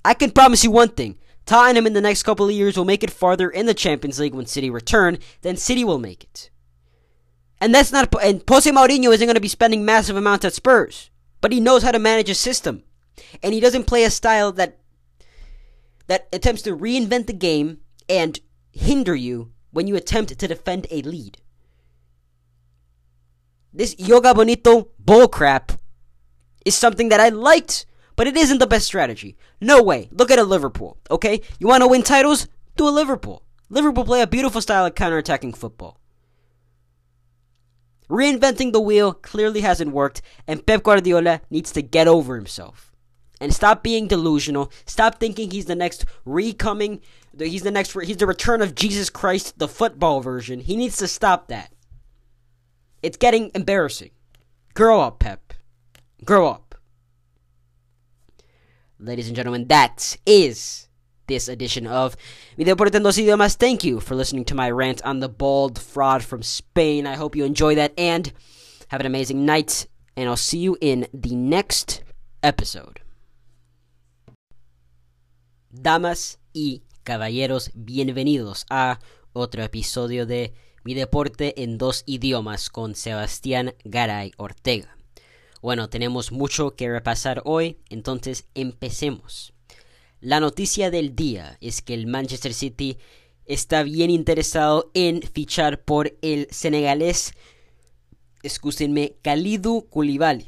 I 0.04 0.14
can 0.14 0.30
promise 0.30 0.64
you 0.64 0.70
one 0.70 0.88
thing. 0.88 1.18
Tottenham 1.50 1.78
in 1.78 1.82
him 1.82 1.86
in 1.88 1.92
the 1.94 2.00
next 2.00 2.22
couple 2.22 2.46
of 2.46 2.52
years 2.52 2.76
will 2.76 2.84
make 2.84 3.02
it 3.02 3.10
farther 3.10 3.50
in 3.50 3.66
the 3.66 3.74
Champions 3.74 4.20
League 4.20 4.34
when 4.34 4.46
City 4.46 4.70
return 4.70 5.18
than 5.42 5.56
City 5.56 5.82
will 5.82 5.98
make 5.98 6.22
it. 6.22 6.48
And 7.60 7.74
that's 7.74 7.90
not 7.90 8.14
and 8.22 8.44
Jose 8.48 8.70
Mourinho 8.70 9.12
isn't 9.12 9.26
going 9.26 9.34
to 9.34 9.40
be 9.40 9.48
spending 9.48 9.84
massive 9.84 10.16
amounts 10.16 10.44
at 10.44 10.52
Spurs, 10.52 11.10
but 11.40 11.50
he 11.50 11.58
knows 11.58 11.82
how 11.82 11.90
to 11.90 11.98
manage 11.98 12.30
a 12.30 12.36
system. 12.36 12.84
And 13.42 13.52
he 13.52 13.58
doesn't 13.58 13.88
play 13.88 14.04
a 14.04 14.10
style 14.10 14.52
that 14.52 14.78
that 16.06 16.28
attempts 16.32 16.62
to 16.62 16.76
reinvent 16.76 17.26
the 17.26 17.32
game 17.32 17.78
and 18.08 18.38
hinder 18.70 19.16
you 19.16 19.50
when 19.72 19.88
you 19.88 19.96
attempt 19.96 20.38
to 20.38 20.46
defend 20.46 20.86
a 20.88 21.02
lead. 21.02 21.38
This 23.72 23.96
yoga 23.98 24.34
bonito 24.34 24.90
bullcrap 25.04 25.76
is 26.64 26.76
something 26.76 27.08
that 27.08 27.18
I 27.18 27.30
liked, 27.30 27.86
but 28.20 28.26
it 28.26 28.36
isn't 28.36 28.58
the 28.58 28.66
best 28.66 28.84
strategy. 28.84 29.34
No 29.62 29.82
way. 29.82 30.10
Look 30.12 30.30
at 30.30 30.38
a 30.38 30.44
Liverpool, 30.44 30.98
okay? 31.10 31.40
You 31.58 31.68
want 31.68 31.82
to 31.82 31.88
win 31.88 32.02
titles? 32.02 32.48
Do 32.76 32.86
a 32.86 32.90
Liverpool. 32.90 33.44
Liverpool 33.70 34.04
play 34.04 34.20
a 34.20 34.26
beautiful 34.26 34.60
style 34.60 34.84
of 34.84 34.94
counterattacking 34.94 35.56
football. 35.56 35.98
Reinventing 38.10 38.72
the 38.72 38.80
wheel 38.82 39.14
clearly 39.14 39.62
hasn't 39.62 39.92
worked, 39.92 40.20
and 40.46 40.66
Pep 40.66 40.82
Guardiola 40.82 41.40
needs 41.48 41.72
to 41.72 41.80
get 41.80 42.08
over 42.08 42.36
himself. 42.36 42.92
And 43.40 43.54
stop 43.54 43.82
being 43.82 44.06
delusional. 44.06 44.70
Stop 44.84 45.18
thinking 45.18 45.50
he's 45.50 45.64
the 45.64 45.74
next 45.74 46.04
recoming, 46.26 47.00
he's 47.38 47.62
the 47.62 47.70
next, 47.70 47.98
he's 48.02 48.18
the 48.18 48.26
return 48.26 48.60
of 48.60 48.74
Jesus 48.74 49.08
Christ, 49.08 49.58
the 49.58 49.66
football 49.66 50.20
version. 50.20 50.60
He 50.60 50.76
needs 50.76 50.98
to 50.98 51.08
stop 51.08 51.48
that. 51.48 51.72
It's 53.02 53.16
getting 53.16 53.50
embarrassing. 53.54 54.10
Grow 54.74 55.00
up, 55.00 55.20
Pep. 55.20 55.54
Grow 56.22 56.48
up. 56.48 56.69
Ladies 59.02 59.28
and 59.28 59.36
gentlemen, 59.36 59.66
that 59.68 60.18
is 60.26 60.86
this 61.26 61.48
edition 61.48 61.86
of 61.86 62.18
Video 62.58 62.76
por 62.76 62.90
dos 62.90 63.16
idiomas. 63.16 63.56
Thank 63.56 63.82
you 63.82 63.98
for 63.98 64.14
listening 64.14 64.44
to 64.44 64.54
my 64.54 64.70
rant 64.70 65.00
on 65.06 65.20
the 65.20 65.28
bald 65.28 65.78
fraud 65.78 66.22
from 66.22 66.42
Spain. 66.42 67.06
I 67.06 67.16
hope 67.16 67.34
you 67.34 67.46
enjoy 67.46 67.76
that 67.76 67.94
and 67.96 68.30
have 68.88 69.00
an 69.00 69.06
amazing 69.06 69.46
night. 69.46 69.86
And 70.18 70.28
I'll 70.28 70.36
see 70.36 70.58
you 70.58 70.76
in 70.82 71.06
the 71.14 71.34
next 71.34 72.02
episode. 72.42 73.00
Damas 75.72 76.36
y 76.52 76.82
caballeros, 77.02 77.70
bienvenidos 77.74 78.66
a 78.68 78.98
otro 79.32 79.62
episodio 79.62 80.26
de 80.26 80.52
Mi 80.84 80.92
deporte 80.92 81.62
en 81.62 81.78
dos 81.78 82.02
idiomas 82.06 82.68
con 82.68 82.94
Sebastián 82.94 83.72
Garay 83.84 84.32
Ortega. 84.36 84.99
Bueno, 85.62 85.90
tenemos 85.90 86.32
mucho 86.32 86.74
que 86.74 86.88
repasar 86.88 87.42
hoy, 87.44 87.78
entonces 87.90 88.46
empecemos. 88.54 89.52
La 90.20 90.40
noticia 90.40 90.90
del 90.90 91.14
día 91.14 91.58
es 91.60 91.82
que 91.82 91.92
el 91.92 92.06
Manchester 92.06 92.54
City 92.54 92.98
está 93.44 93.82
bien 93.82 94.10
interesado 94.10 94.90
en 94.94 95.20
fichar 95.22 95.82
por 95.82 96.16
el 96.22 96.46
senegalés, 96.50 97.34
escúsenme, 98.42 99.16
Khalidou 99.22 99.88
Koulibaly, 99.90 100.46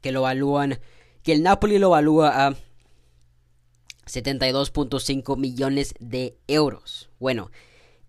que 0.00 0.12
lo 0.12 0.20
evalúan, 0.20 0.78
que 1.24 1.32
el 1.32 1.42
Napoli 1.42 1.78
lo 1.78 1.88
evalúa 1.88 2.46
a 2.46 2.56
72.5 4.06 5.36
millones 5.36 5.94
de 5.98 6.36
euros. 6.46 7.10
Bueno, 7.18 7.50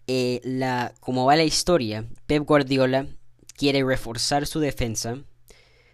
eh, 0.06 0.40
la, 0.44 0.94
como 1.00 1.26
va 1.26 1.36
la 1.36 1.44
historia, 1.44 2.06
Pep 2.28 2.44
Guardiola 2.44 3.08
quiere 3.56 3.84
reforzar 3.84 4.46
su 4.46 4.60
defensa 4.60 5.24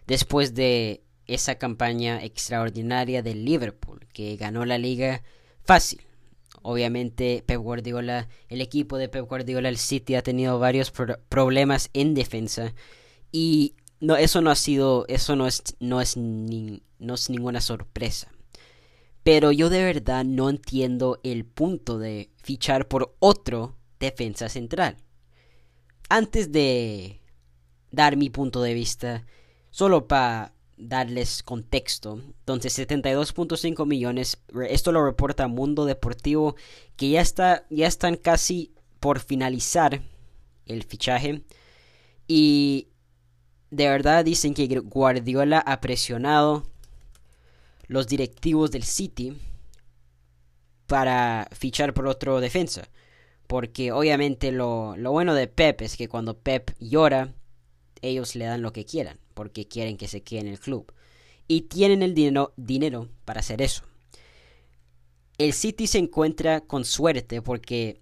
después 0.07 0.55
de 0.55 1.03
esa 1.27 1.55
campaña 1.55 2.23
extraordinaria 2.23 3.21
del 3.21 3.45
Liverpool, 3.45 4.07
que 4.13 4.35
ganó 4.37 4.65
la 4.65 4.77
liga 4.77 5.23
fácil. 5.63 6.01
Obviamente 6.61 7.43
Pep 7.45 7.59
Guardiola, 7.59 8.27
el 8.49 8.61
equipo 8.61 8.97
de 8.97 9.09
Pep 9.09 9.27
Guardiola, 9.27 9.69
el 9.69 9.77
City 9.77 10.15
ha 10.15 10.23
tenido 10.23 10.57
varios 10.59 10.91
problemas 10.91 11.89
en 11.93 12.13
defensa 12.13 12.73
y 13.31 13.75
eso 14.17 14.41
no 14.41 14.49
ha 14.49 14.55
sido, 14.55 15.05
eso 15.07 15.35
no 15.35 15.47
es, 15.47 15.61
no 15.79 16.01
es, 16.01 16.17
no 16.17 17.13
es 17.13 17.29
ninguna 17.29 17.61
sorpresa. 17.61 18.31
Pero 19.23 19.51
yo 19.51 19.69
de 19.69 19.83
verdad 19.83 20.23
no 20.23 20.49
entiendo 20.49 21.19
el 21.23 21.45
punto 21.45 21.99
de 21.99 22.31
fichar 22.41 22.87
por 22.87 23.15
otro 23.19 23.75
defensa 23.99 24.47
central. 24.47 24.97
Antes 26.09 26.51
de 26.53 27.19
dar 27.91 28.15
mi 28.15 28.29
punto 28.29 28.61
de 28.61 28.73
vista, 28.73 29.25
solo 29.71 30.07
para 30.07 30.53
darles 30.77 31.43
contexto. 31.43 32.21
Entonces, 32.39 32.77
72.5 32.77 33.85
millones. 33.85 34.39
Esto 34.69 34.91
lo 34.91 35.03
reporta 35.03 35.47
Mundo 35.47 35.85
Deportivo. 35.85 36.55
Que 36.95 37.09
ya 37.09 37.21
está. 37.21 37.65
Ya 37.69 37.87
están 37.87 38.15
casi 38.15 38.73
por 38.99 39.19
finalizar 39.19 40.01
el 40.65 40.83
fichaje. 40.83 41.43
Y 42.27 42.89
de 43.71 43.89
verdad 43.89 44.23
dicen 44.23 44.53
que 44.53 44.67
Guardiola 44.67 45.59
ha 45.59 45.81
presionado 45.81 46.63
los 47.87 48.07
directivos 48.07 48.71
del 48.71 48.83
City 48.83 49.37
para 50.87 51.47
fichar 51.51 51.93
por 51.93 52.07
otro 52.07 52.39
defensa. 52.39 52.89
Porque 53.47 53.91
obviamente 53.93 54.51
lo, 54.51 54.97
lo 54.97 55.11
bueno 55.11 55.33
de 55.33 55.47
Pep 55.47 55.81
es 55.81 55.95
que 55.95 56.09
cuando 56.09 56.37
Pep 56.37 56.71
llora, 56.79 57.33
ellos 58.01 58.35
le 58.35 58.45
dan 58.45 58.61
lo 58.61 58.73
que 58.73 58.85
quieran 58.85 59.19
porque 59.37 59.67
quieren 59.67 59.97
que 59.97 60.07
se 60.07 60.23
quede 60.23 60.39
en 60.39 60.47
el 60.47 60.59
club. 60.59 60.91
Y 61.47 61.61
tienen 61.61 62.01
el 62.01 62.15
dinero, 62.15 62.53
dinero 62.57 63.07
para 63.23 63.41
hacer 63.41 63.61
eso. 63.61 63.83
El 65.37 65.53
City 65.53 65.85
se 65.85 65.99
encuentra 65.99 66.61
con 66.61 66.83
suerte 66.83 67.43
porque 67.43 68.01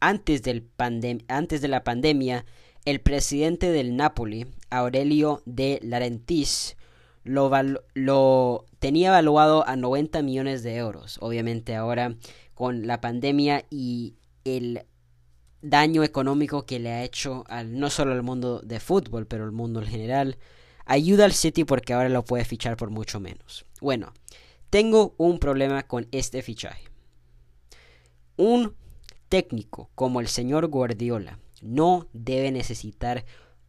antes, 0.00 0.42
del 0.42 0.70
antes 1.28 1.60
de 1.60 1.68
la 1.68 1.84
pandemia, 1.84 2.46
el 2.86 3.02
presidente 3.02 3.70
del 3.70 3.94
Napoli, 3.94 4.46
Aurelio 4.70 5.42
de 5.44 5.78
Larentis, 5.82 6.78
lo, 7.24 7.50
lo, 7.92 8.64
tenía 8.78 9.08
evaluado 9.08 9.68
a 9.68 9.76
90 9.76 10.22
millones 10.22 10.62
de 10.62 10.76
euros. 10.76 11.18
Obviamente 11.20 11.76
ahora 11.76 12.16
con 12.54 12.86
la 12.86 13.02
pandemia 13.02 13.66
y 13.68 14.14
el 14.44 14.86
daño 15.62 16.02
económico 16.02 16.64
que 16.64 16.78
le 16.78 16.90
ha 16.90 17.04
hecho 17.04 17.44
al, 17.48 17.78
no 17.78 17.90
solo 17.90 18.12
al 18.12 18.22
mundo 18.22 18.60
de 18.60 18.80
fútbol, 18.80 19.26
pero 19.26 19.44
al 19.44 19.52
mundo 19.52 19.80
en 19.80 19.86
general, 19.86 20.38
ayuda 20.90 21.24
al 21.24 21.32
City 21.32 21.64
porque 21.64 21.92
ahora 21.92 22.08
lo 22.08 22.24
puede 22.24 22.44
fichar 22.44 22.76
por 22.76 22.90
mucho 22.90 23.20
menos. 23.20 23.64
Bueno, 23.80 24.12
tengo 24.70 25.14
un 25.18 25.38
problema 25.38 25.84
con 25.84 26.08
este 26.10 26.42
fichaje. 26.42 26.88
Un 28.36 28.74
técnico 29.28 29.88
como 29.94 30.20
el 30.20 30.26
señor 30.26 30.66
Guardiola 30.66 31.38
no 31.62 32.08
debe 32.12 32.50
necesitar 32.50 33.24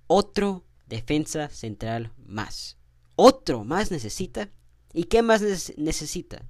otro 0.07 0.65
defensa 0.87 1.49
central 1.49 2.11
más. 2.25 2.77
Otro 3.15 3.63
más 3.63 3.91
necesita. 3.91 4.49
¿Y 4.91 5.03
qué 5.03 5.21
más 5.21 5.43
necesita? 5.77 6.43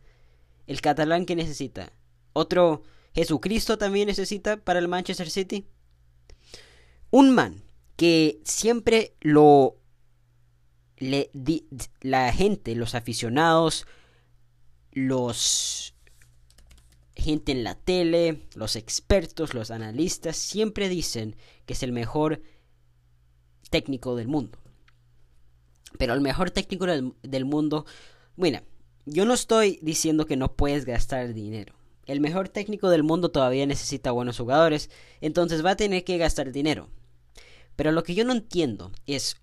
El 0.67 0.79
catalán 0.79 1.25
que 1.25 1.35
necesita. 1.35 1.91
Otro 2.31 2.83
Jesucristo 3.13 3.77
también 3.77 4.07
necesita 4.07 4.55
para 4.55 4.79
el 4.79 4.87
Manchester 4.87 5.29
City. 5.29 5.67
Un 7.09 7.35
man 7.35 7.61
que 7.97 8.39
siempre 8.45 9.15
lo 9.19 9.80
la 11.01 12.31
gente, 12.31 12.75
los 12.75 12.95
aficionados, 12.95 13.87
los 14.91 15.95
gente 17.15 17.51
en 17.51 17.63
la 17.63 17.75
tele, 17.75 18.47
los 18.55 18.75
expertos, 18.75 19.53
los 19.53 19.71
analistas, 19.71 20.37
siempre 20.37 20.89
dicen 20.89 21.35
que 21.65 21.73
es 21.73 21.83
el 21.83 21.91
mejor 21.91 22.41
técnico 23.69 24.15
del 24.15 24.27
mundo. 24.27 24.59
Pero 25.97 26.13
el 26.13 26.21
mejor 26.21 26.51
técnico 26.51 26.85
del, 26.85 27.13
del 27.21 27.45
mundo, 27.45 27.85
bueno, 28.35 28.61
yo 29.05 29.25
no 29.25 29.33
estoy 29.33 29.79
diciendo 29.81 30.25
que 30.25 30.37
no 30.37 30.53
puedes 30.53 30.85
gastar 30.85 31.33
dinero. 31.33 31.75
El 32.07 32.21
mejor 32.21 32.49
técnico 32.49 32.89
del 32.89 33.03
mundo 33.03 33.29
todavía 33.29 33.65
necesita 33.65 34.11
buenos 34.11 34.37
jugadores, 34.37 34.89
entonces 35.19 35.63
va 35.63 35.71
a 35.71 35.75
tener 35.75 36.03
que 36.03 36.17
gastar 36.17 36.51
dinero. 36.51 36.89
Pero 37.75 37.91
lo 37.91 38.03
que 38.03 38.15
yo 38.15 38.25
no 38.25 38.33
entiendo 38.33 38.91
es, 39.05 39.37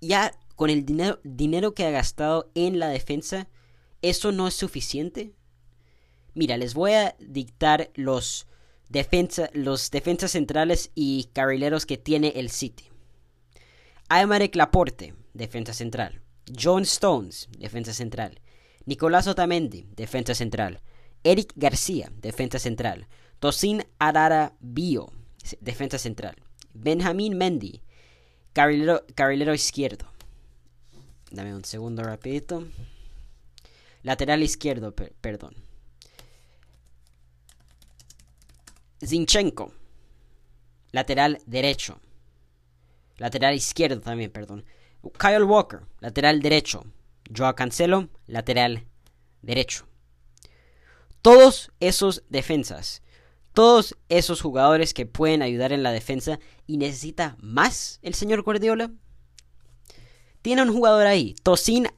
ya 0.00 0.32
con 0.56 0.70
el 0.70 0.84
dinero, 0.84 1.20
dinero 1.24 1.74
que 1.74 1.84
ha 1.84 1.90
gastado 1.90 2.50
en 2.54 2.78
la 2.78 2.88
defensa, 2.88 3.48
¿eso 4.02 4.32
no 4.32 4.46
es 4.48 4.54
suficiente? 4.54 5.32
Mira, 6.34 6.56
les 6.56 6.74
voy 6.74 6.92
a 6.92 7.16
dictar 7.18 7.90
los, 7.94 8.46
defensa, 8.88 9.50
los 9.52 9.90
defensas 9.90 10.32
centrales 10.32 10.90
y 10.94 11.30
carrileros 11.32 11.86
que 11.86 11.96
tiene 11.96 12.32
el 12.36 12.50
City. 12.50 12.90
Aymeric 14.08 14.54
Laporte, 14.56 15.14
defensa 15.32 15.72
central. 15.72 16.20
John 16.60 16.82
Stones, 16.82 17.48
defensa 17.58 17.92
central. 17.94 18.40
Nicolás 18.84 19.26
Otamendi, 19.26 19.86
defensa 19.96 20.34
central. 20.34 20.82
Eric 21.22 21.52
García, 21.56 22.12
defensa 22.20 22.58
central. 22.58 23.08
Tosin 23.38 23.84
Arara 23.98 24.54
Bio, 24.60 25.12
defensa 25.60 25.98
central. 25.98 26.36
Benjamín 26.74 27.38
Mendy, 27.38 27.82
Carrilero, 28.52 29.04
carrilero 29.14 29.52
izquierdo. 29.54 30.06
Dame 31.34 31.52
un 31.52 31.64
segundo 31.64 32.04
rapidito. 32.04 32.64
Lateral 34.04 34.40
izquierdo, 34.44 34.94
perdón. 34.94 35.56
Zinchenko. 39.04 39.72
Lateral 40.92 41.40
derecho. 41.46 41.98
Lateral 43.16 43.54
izquierdo 43.54 44.00
también, 44.00 44.30
perdón. 44.30 44.64
Kyle 45.18 45.42
Walker, 45.42 45.80
lateral 45.98 46.40
derecho. 46.40 46.84
Joao 47.36 47.56
Cancelo, 47.56 48.10
lateral 48.28 48.86
derecho. 49.42 49.88
Todos 51.20 51.72
esos 51.80 52.22
defensas, 52.28 53.02
todos 53.54 53.96
esos 54.08 54.40
jugadores 54.40 54.94
que 54.94 55.04
pueden 55.04 55.42
ayudar 55.42 55.72
en 55.72 55.82
la 55.82 55.90
defensa 55.90 56.38
y 56.68 56.76
necesita 56.76 57.36
más 57.40 57.98
el 58.02 58.14
señor 58.14 58.42
Guardiola. 58.42 58.92
Tiene 60.44 60.60
un 60.60 60.74
jugador 60.74 61.06
ahí, 61.06 61.34
Tosin 61.42 61.88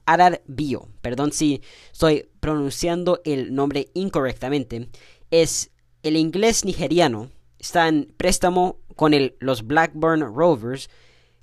Bio. 0.47 0.89
perdón 1.01 1.33
si 1.33 1.63
estoy 1.91 2.29
pronunciando 2.39 3.21
el 3.25 3.53
nombre 3.53 3.89
incorrectamente, 3.93 4.89
es 5.33 5.73
el 6.05 6.17
inglés 6.17 6.65
nigeriano, 6.65 7.33
está 7.59 7.89
en 7.89 8.15
préstamo 8.17 8.79
con 8.95 9.13
los 9.41 9.67
Blackburn 9.67 10.21
Rovers, 10.33 10.89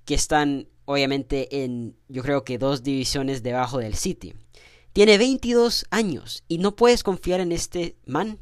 que 0.06 0.14
están 0.14 0.70
obviamente 0.86 1.66
en, 1.66 1.98
yo 2.08 2.24
creo 2.24 2.46
que 2.46 2.58
dos 2.58 2.84
divisiones 2.84 3.44
debajo 3.44 3.80
del 3.80 3.96
City. 3.96 4.34
Tiene 4.94 5.18
22 5.18 5.88
años 5.90 6.46
y 6.48 6.60
no 6.60 6.78
puedes 6.78 7.04
confiar 7.04 7.42
en 7.42 7.52
este 7.52 7.98
man, 8.06 8.40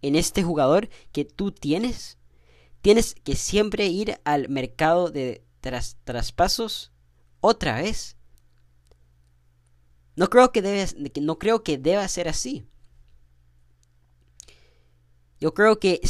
en 0.00 0.16
este 0.16 0.42
jugador 0.42 0.88
que 1.12 1.24
tú 1.24 1.52
tienes. 1.52 2.18
Tienes 2.80 3.14
que 3.14 3.36
siempre 3.36 3.86
ir 3.86 4.18
al 4.24 4.48
mercado 4.48 5.08
de 5.08 5.44
traspasos 6.02 6.91
otra 7.42 7.82
vez. 7.82 8.16
No 10.16 10.30
creo 10.30 10.52
que 10.52 10.62
debes, 10.62 10.96
no 11.20 11.38
creo 11.38 11.62
que 11.62 11.76
deba 11.76 12.08
ser 12.08 12.28
así. 12.28 12.64
Yo 15.40 15.52
creo 15.52 15.78
que 15.78 16.00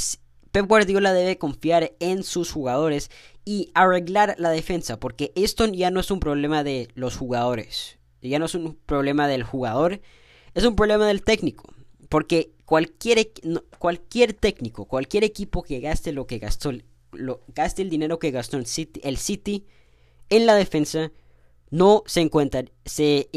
Pep 0.52 0.66
Guardiola 0.68 1.14
debe 1.14 1.38
confiar 1.38 1.94
en 1.98 2.22
sus 2.22 2.52
jugadores 2.52 3.10
y 3.44 3.70
arreglar 3.74 4.34
la 4.38 4.50
defensa, 4.50 5.00
porque 5.00 5.32
esto 5.34 5.66
ya 5.66 5.90
no 5.90 6.00
es 6.00 6.10
un 6.10 6.20
problema 6.20 6.62
de 6.62 6.88
los 6.94 7.16
jugadores, 7.16 7.98
ya 8.20 8.38
no 8.38 8.44
es 8.44 8.54
un 8.54 8.76
problema 8.86 9.26
del 9.26 9.42
jugador, 9.42 10.02
es 10.54 10.64
un 10.64 10.76
problema 10.76 11.06
del 11.06 11.22
técnico, 11.22 11.74
porque 12.10 12.52
cualquier, 12.66 13.32
cualquier 13.78 14.34
técnico, 14.34 14.84
cualquier 14.84 15.24
equipo 15.24 15.62
que 15.62 15.80
gaste 15.80 16.12
lo 16.12 16.26
que 16.26 16.38
gastó, 16.38 16.72
gaste 17.54 17.80
el 17.80 17.88
dinero 17.88 18.18
que 18.18 18.30
gastó 18.30 18.58
el 18.58 18.66
City 18.66 19.66
en 20.28 20.46
la 20.46 20.54
defensa, 20.54 21.10
no 21.72 22.04
se, 22.06 22.20
encuentra, 22.20 22.64
se 22.84 23.28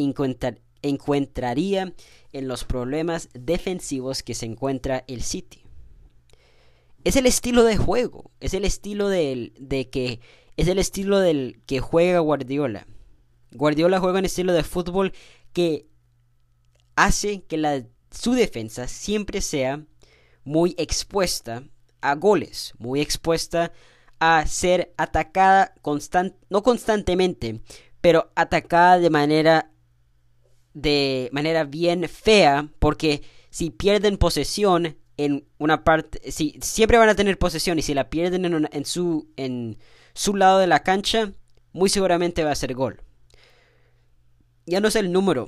encontraría 0.84 1.94
en 2.32 2.48
los 2.48 2.64
problemas 2.66 3.30
defensivos 3.34 4.22
que 4.22 4.36
se 4.36 4.46
encuentra 4.46 5.04
el 5.08 5.24
City 5.24 5.66
es 7.06 7.16
el 7.16 7.28
estilo 7.28 7.64
de 7.64 7.78
juego, 7.78 8.32
es 8.40 8.56
el 8.56 8.66
estilo 8.66 9.10
del, 9.10 9.54
de 9.60 9.90
que 9.90 10.20
es 10.58 10.68
el 10.68 10.80
estilo 10.80 11.20
del 11.20 11.62
que 11.68 11.80
juega 11.80 12.20
Guardiola. 12.20 12.88
Guardiola 13.52 14.00
juega 14.00 14.20
un 14.20 14.26
estilo 14.26 14.54
de 14.54 14.64
fútbol 14.64 15.14
que 15.54 15.86
hace 16.96 17.44
que 17.44 17.86
su 18.10 18.34
defensa 18.34 18.88
siempre 18.88 19.42
sea 19.42 19.86
muy 20.44 20.74
expuesta 20.80 21.64
a 22.02 22.16
goles, 22.16 22.74
muy 22.80 23.02
expuesta 23.02 23.72
a 24.20 24.44
ser 24.48 24.92
atacada 24.98 25.76
no 26.50 26.64
constantemente, 26.64 27.62
pero 28.06 28.32
atacada 28.36 29.00
de 29.00 29.10
manera 29.10 29.72
de 30.76 31.28
manera 31.32 31.64
bien 31.64 32.08
fea, 32.08 32.70
porque 32.78 33.24
si 33.50 33.72
pierden 33.72 34.18
posesión 34.18 34.96
en 35.18 35.48
una 35.58 35.84
parte, 35.84 36.32
si 36.32 36.56
siempre 36.62 37.00
van 37.00 37.10
a 37.10 37.16
tener 37.16 37.40
posesión 37.40 37.80
y 37.80 37.82
si 37.82 37.96
la 37.96 38.12
pierden 38.12 38.46
en, 38.72 38.86
su, 38.86 39.28
en 39.38 39.80
su 40.14 40.36
lado 40.36 40.60
de 40.60 40.68
la 40.68 40.84
cancha, 40.84 41.32
muy 41.74 41.90
seguramente 41.90 42.44
va 42.44 42.52
a 42.52 42.56
ser 42.56 42.76
gol. 42.76 43.02
Ya 44.68 44.82
no 44.82 44.92
sé 44.92 45.00
el 45.00 45.12
número. 45.12 45.48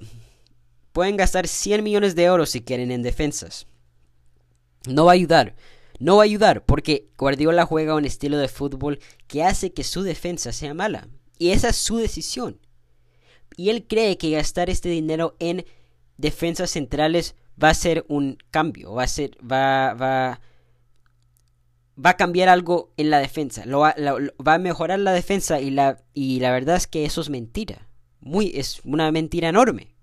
Pueden 0.93 1.15
gastar 1.15 1.47
100 1.47 1.83
millones 1.83 2.15
de 2.15 2.23
euros 2.23 2.49
si 2.49 2.61
quieren 2.61 2.89
en 2.89 3.03
defensas. 3.03 3.67
No 4.87 5.05
va 5.05 5.11
a 5.11 5.13
ayudar. 5.13 5.55
No 5.99 6.15
va 6.15 6.23
a 6.23 6.25
ayudar 6.25 6.65
porque 6.65 7.07
Guardiola 7.19 7.67
juega 7.67 7.93
un 7.93 8.05
estilo 8.05 8.39
de 8.39 8.47
fútbol 8.47 8.97
que 9.27 9.43
hace 9.43 9.73
que 9.73 9.83
su 9.83 10.01
defensa 10.01 10.51
sea 10.51 10.73
mala. 10.73 11.07
Y 11.37 11.51
esa 11.51 11.69
es 11.69 11.77
su 11.77 11.97
decisión. 11.97 12.59
Y 13.55 13.69
él 13.69 13.85
cree 13.87 14.17
que 14.17 14.31
gastar 14.31 14.69
este 14.69 14.89
dinero 14.89 15.35
en 15.39 15.65
defensas 16.17 16.71
centrales 16.71 17.35
va 17.61 17.69
a 17.69 17.73
ser 17.73 18.05
un 18.07 18.37
cambio, 18.51 18.93
va 18.93 19.03
a 19.03 19.07
ser, 19.07 19.31
va, 19.39 19.93
va, 19.93 20.39
va 22.03 22.09
a 22.11 22.17
cambiar 22.17 22.49
algo 22.49 22.93
en 22.97 23.09
la 23.09 23.19
defensa, 23.19 23.65
lo 23.65 23.79
va, 23.79 23.95
va, 23.97 24.53
a 24.53 24.59
mejorar 24.59 24.99
la 24.99 25.13
defensa 25.13 25.59
y 25.59 25.71
la, 25.71 26.03
y 26.13 26.39
la 26.39 26.51
verdad 26.51 26.75
es 26.75 26.87
que 26.87 27.05
eso 27.05 27.21
es 27.21 27.29
mentira, 27.29 27.87
muy, 28.19 28.51
es 28.55 28.81
una 28.83 29.11
mentira 29.11 29.49
enorme. 29.49 29.95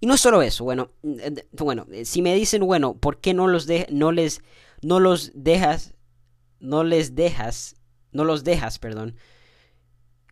Y 0.00 0.06
no 0.06 0.16
solo 0.16 0.42
eso, 0.42 0.64
bueno, 0.64 0.90
eh, 1.04 1.46
bueno, 1.52 1.86
eh, 1.92 2.04
si 2.04 2.22
me 2.22 2.34
dicen, 2.34 2.64
bueno, 2.66 2.94
¿por 2.94 3.20
qué 3.20 3.34
no 3.34 3.46
los 3.46 3.66
de, 3.66 3.86
no 3.90 4.10
les, 4.10 4.42
no 4.80 4.98
los 4.98 5.30
dejas, 5.34 5.94
no 6.58 6.82
les 6.84 7.14
dejas, 7.14 7.76
no 8.10 8.24
los 8.24 8.44
dejas, 8.44 8.78
perdón, 8.78 9.16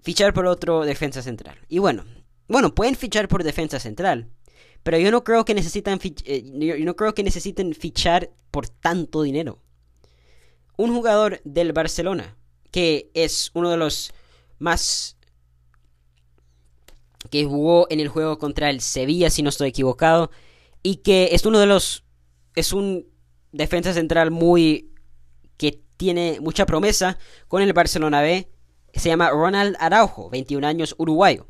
fichar 0.02 0.32
por 0.32 0.46
otro 0.46 0.84
defensa 0.84 1.22
central? 1.22 1.58
Y 1.68 1.78
bueno, 1.78 2.04
bueno, 2.48 2.74
pueden 2.74 2.96
fichar 2.96 3.28
por 3.28 3.44
defensa 3.44 3.78
central, 3.78 4.28
pero 4.82 4.98
yo 4.98 5.10
no 5.10 5.24
creo 5.24 5.44
que 5.44 5.54
necesitan 5.54 6.00
eh, 6.02 6.42
yo 6.58 6.84
no 6.84 6.96
creo 6.96 7.14
que 7.14 7.22
necesiten 7.22 7.74
fichar 7.74 8.30
por 8.50 8.68
tanto 8.68 9.22
dinero. 9.22 9.62
Un 10.76 10.94
jugador 10.94 11.40
del 11.44 11.72
Barcelona, 11.72 12.36
que 12.70 13.10
es 13.14 13.50
uno 13.54 13.70
de 13.70 13.76
los 13.76 14.12
más 14.58 15.16
que 17.30 17.44
jugó 17.44 17.86
en 17.90 18.00
el 18.00 18.08
juego 18.08 18.38
contra 18.38 18.70
el 18.70 18.80
Sevilla, 18.80 19.30
si 19.30 19.42
no 19.42 19.50
estoy 19.50 19.68
equivocado, 19.68 20.30
y 20.82 20.96
que 20.96 21.30
es 21.32 21.44
uno 21.44 21.58
de 21.58 21.66
los 21.66 22.04
es 22.54 22.72
un 22.72 23.06
defensa 23.52 23.92
central 23.92 24.30
muy 24.30 24.92
que 25.56 25.82
tiene 25.96 26.38
mucha 26.40 26.66
promesa 26.66 27.18
con 27.48 27.62
el 27.62 27.72
Barcelona 27.72 28.22
B, 28.22 28.50
se 28.94 29.08
llama 29.08 29.30
Ronald 29.30 29.76
Araujo, 29.78 30.30
21 30.30 30.66
años, 30.66 30.94
uruguayo. 30.98 31.46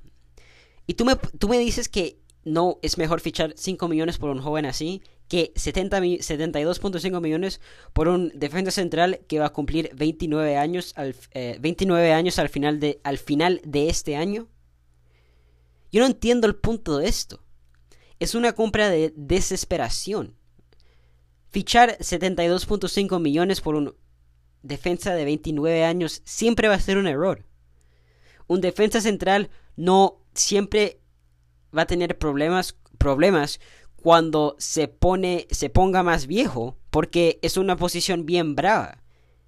Y 0.87 0.95
tú 0.95 1.05
me, 1.05 1.17
tú 1.17 1.49
me 1.49 1.59
dices 1.59 1.89
que 1.89 2.21
no 2.45 2.79
es 2.83 2.99
mejor 2.99 3.21
fichar 3.21 3.55
5 3.57 3.89
millones 3.89 4.19
por 4.19 4.31
un 4.31 4.41
joven 4.41 4.67
así 4.67 5.03
que 5.31 5.55
72.5 5.55 7.21
millones 7.21 7.61
por 7.93 8.09
un 8.09 8.33
defensa 8.35 8.73
central 8.73 9.21
que 9.29 9.39
va 9.39 9.47
a 9.47 9.53
cumplir 9.53 9.93
29 9.95 10.57
años 10.57 10.93
al, 10.97 11.15
29 11.61 12.09
eh, 12.09 12.13
años 12.13 12.41
al 12.41 12.49
final, 12.49 12.81
de, 12.81 13.01
al 13.05 13.17
final 13.17 13.61
de 13.65 13.89
este 13.89 14.17
año. 14.17 14.49
Yo 15.93 16.01
no 16.01 16.07
entiendo 16.07 16.49
el 16.49 16.57
punto 16.57 16.99
de 16.99 17.09
esto. 17.09 17.45
Es 18.19 18.35
una 18.35 18.55
compra 18.55 18.91
de 18.91 19.13
desesperación. 19.15 20.35
Fichar 21.51 21.97
72.5 21.99 23.21
millones 23.21 23.61
por 23.61 23.77
un 23.77 23.95
defensa 24.63 25.15
de 25.15 25.25
29 25.25 25.85
años 25.85 26.23
siempre 26.25 26.69
va 26.69 26.75
a 26.75 26.81
ser 26.81 26.99
un 26.99 27.07
error. 27.07 27.45
Un 28.47 28.61
defensa 28.61 29.01
central 29.01 29.51
no 29.77 30.19
siempre 30.35 31.01
va 31.77 31.83
a 31.83 31.87
tener 31.87 32.19
problemas, 32.19 32.77
problemas 32.99 33.61
cuando 33.97 34.57
se 34.59 34.89
pone, 34.89 35.47
se 35.51 35.71
ponga 35.71 36.03
más 36.03 36.27
viejo, 36.27 36.77
porque 36.91 37.39
es 37.43 37.57
una 37.57 37.77
posición 37.77 38.27
bien 38.27 38.57
brava. 38.57 39.03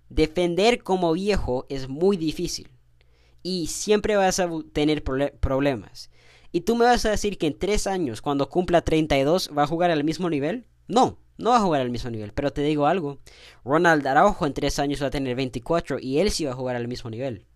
Defender 0.09 0.83
como 0.83 1.13
viejo 1.13 1.67
es 1.69 1.89
muy 1.89 2.17
difícil 2.17 2.71
y 3.43 3.67
siempre 3.69 4.17
vas 4.17 4.41
a 4.41 4.49
tener 4.73 5.03
problemas. 5.03 6.11
¿Y 6.53 6.61
tú 6.61 6.77
me 6.77 6.85
vas 6.85 7.05
a 7.07 7.11
decir 7.11 7.39
que 7.39 7.47
en 7.47 7.59
tres 7.59 7.87
años, 7.87 8.21
cuando 8.21 8.49
cumpla 8.49 8.83
32, 8.83 9.51
va 9.57 9.63
a 9.63 9.67
jugar 9.67 9.91
al 9.91 10.05
mismo 10.05 10.29
nivel? 10.29 10.67
No, 10.87 11.19
no 11.39 11.51
va 11.51 11.57
a 11.57 11.61
jugar 11.61 11.81
al 11.81 11.91
mismo 11.91 12.11
nivel. 12.11 12.33
Pero 12.33 12.53
te 12.53 12.63
digo 12.63 12.87
algo, 12.87 13.19
Ronald 13.65 14.07
Araujo 14.07 14.47
en 14.47 14.55
tres 14.55 14.79
años 14.79 15.03
va 15.03 15.07
a 15.07 15.11
tener 15.11 15.35
24 15.37 15.99
y 16.01 16.19
él 16.19 16.31
sí 16.31 16.45
va 16.45 16.53
a 16.53 16.57
jugar 16.57 16.77
al 16.77 16.89
mismo 16.89 17.11
nivel. 17.11 17.47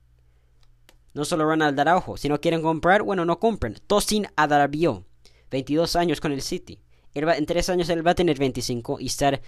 No 1.14 1.24
solo 1.24 1.46
Ronald 1.46 1.78
Araujo. 1.80 2.16
Si 2.16 2.28
no 2.28 2.40
quieren 2.40 2.62
comprar, 2.62 3.02
bueno, 3.02 3.24
no 3.24 3.40
compren. 3.40 3.78
Tosin 3.86 4.26
Adarabio. 4.36 5.06
22 5.50 5.96
años 5.96 6.20
con 6.20 6.32
el 6.32 6.42
City. 6.42 6.80
en 7.14 7.46
3 7.46 7.68
años 7.70 7.88
él 7.88 8.06
va 8.06 8.10
a 8.10 8.14
tener 8.14 8.38
25 8.38 9.00
y 9.00 9.06
estar 9.06 9.40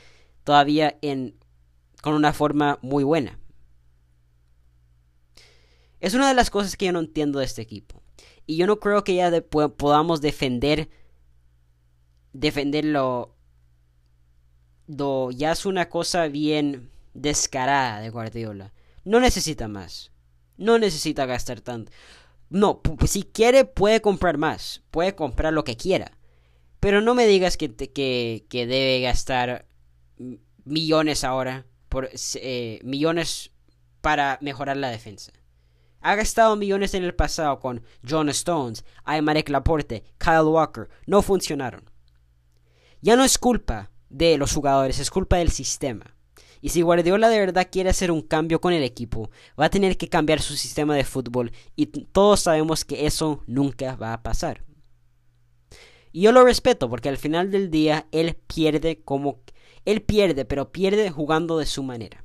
todavía 0.44 0.96
en, 1.02 1.36
con 2.00 2.14
una 2.14 2.32
forma 2.32 2.78
muy 2.80 3.04
buena. 3.04 3.38
Es 6.00 6.14
una 6.14 6.28
de 6.28 6.34
las 6.34 6.50
cosas 6.50 6.76
que 6.76 6.86
yo 6.86 6.92
no 6.92 7.00
entiendo 7.00 7.40
de 7.40 7.44
este 7.44 7.62
equipo. 7.62 8.02
Y 8.46 8.56
yo 8.56 8.66
no 8.66 8.78
creo 8.78 9.04
que 9.04 9.14
ya 9.14 9.30
podamos 9.42 10.20
defender. 10.20 10.88
Defenderlo. 12.32 13.34
Ya 14.88 15.52
es 15.52 15.66
una 15.66 15.88
cosa 15.88 16.28
bien 16.28 16.90
descarada 17.14 18.00
de 18.00 18.10
Guardiola. 18.10 18.72
No 19.04 19.20
necesita 19.20 19.68
más. 19.68 20.10
no 20.56 20.78
necesita 20.78 21.26
gastar 21.26 21.60
tanto. 21.60 21.92
No, 22.50 22.80
si 23.06 23.22
quiere 23.22 23.64
puede 23.64 24.00
comprar 24.00 24.38
más, 24.38 24.82
puede 24.90 25.14
comprar 25.14 25.52
lo 25.52 25.64
que 25.64 25.76
quiera. 25.76 26.18
Pero 26.80 27.00
no 27.00 27.14
me 27.14 27.26
digas 27.26 27.56
que, 27.56 27.74
que, 27.74 28.46
que 28.48 28.66
debe 28.66 29.00
gastar 29.00 29.66
millones 30.64 31.24
ahora, 31.24 31.66
por, 31.88 32.08
eh, 32.36 32.80
millones 32.84 33.50
para 34.00 34.38
mejorar 34.40 34.76
la 34.76 34.90
defensa. 34.90 35.32
Ha 36.00 36.14
gastado 36.14 36.56
millones 36.56 36.94
en 36.94 37.04
el 37.04 37.14
pasado 37.14 37.58
con 37.60 37.82
John 38.08 38.28
Stones, 38.28 38.84
Aymeric 39.04 39.48
Laporte, 39.48 40.04
Kyle 40.18 40.42
Walker. 40.44 40.88
No 41.06 41.22
funcionaron. 41.22 41.90
Ya 43.00 43.16
no 43.16 43.24
es 43.24 43.38
culpa 43.38 43.90
de 44.10 44.38
los 44.38 44.52
jugadores, 44.52 44.98
es 44.98 45.10
culpa 45.10 45.36
del 45.36 45.50
sistema. 45.50 46.14
Y 46.60 46.70
si 46.70 46.82
Guardiola 46.82 47.28
de 47.28 47.38
verdad 47.38 47.68
quiere 47.70 47.90
hacer 47.90 48.10
un 48.10 48.22
cambio 48.22 48.60
con 48.60 48.72
el 48.72 48.82
equipo, 48.82 49.30
va 49.58 49.66
a 49.66 49.70
tener 49.70 49.96
que 49.96 50.08
cambiar 50.08 50.40
su 50.40 50.56
sistema 50.56 50.96
de 50.96 51.04
fútbol 51.04 51.52
y 51.76 51.86
todos 51.86 52.40
sabemos 52.40 52.84
que 52.84 53.06
eso 53.06 53.42
nunca 53.46 53.94
va 53.96 54.12
a 54.12 54.22
pasar. 54.22 54.64
Y 56.10 56.22
yo 56.22 56.32
lo 56.32 56.44
respeto 56.44 56.88
porque 56.88 57.08
al 57.08 57.16
final 57.16 57.50
del 57.50 57.70
día 57.70 58.08
él 58.10 58.36
pierde 58.46 59.02
como 59.04 59.40
él 59.84 60.02
pierde, 60.02 60.44
pero 60.44 60.72
pierde 60.72 61.10
jugando 61.10 61.58
de 61.58 61.66
su 61.66 61.82
manera. 61.82 62.24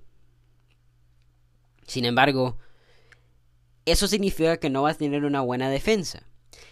Sin 1.85 2.05
embargo, 2.05 2.57
eso 3.85 4.07
significa 4.07 4.57
que 4.57 4.69
no 4.69 4.83
va 4.83 4.91
a 4.91 4.95
tener 4.95 5.23
una 5.25 5.41
buena 5.41 5.69
defensa. 5.69 6.27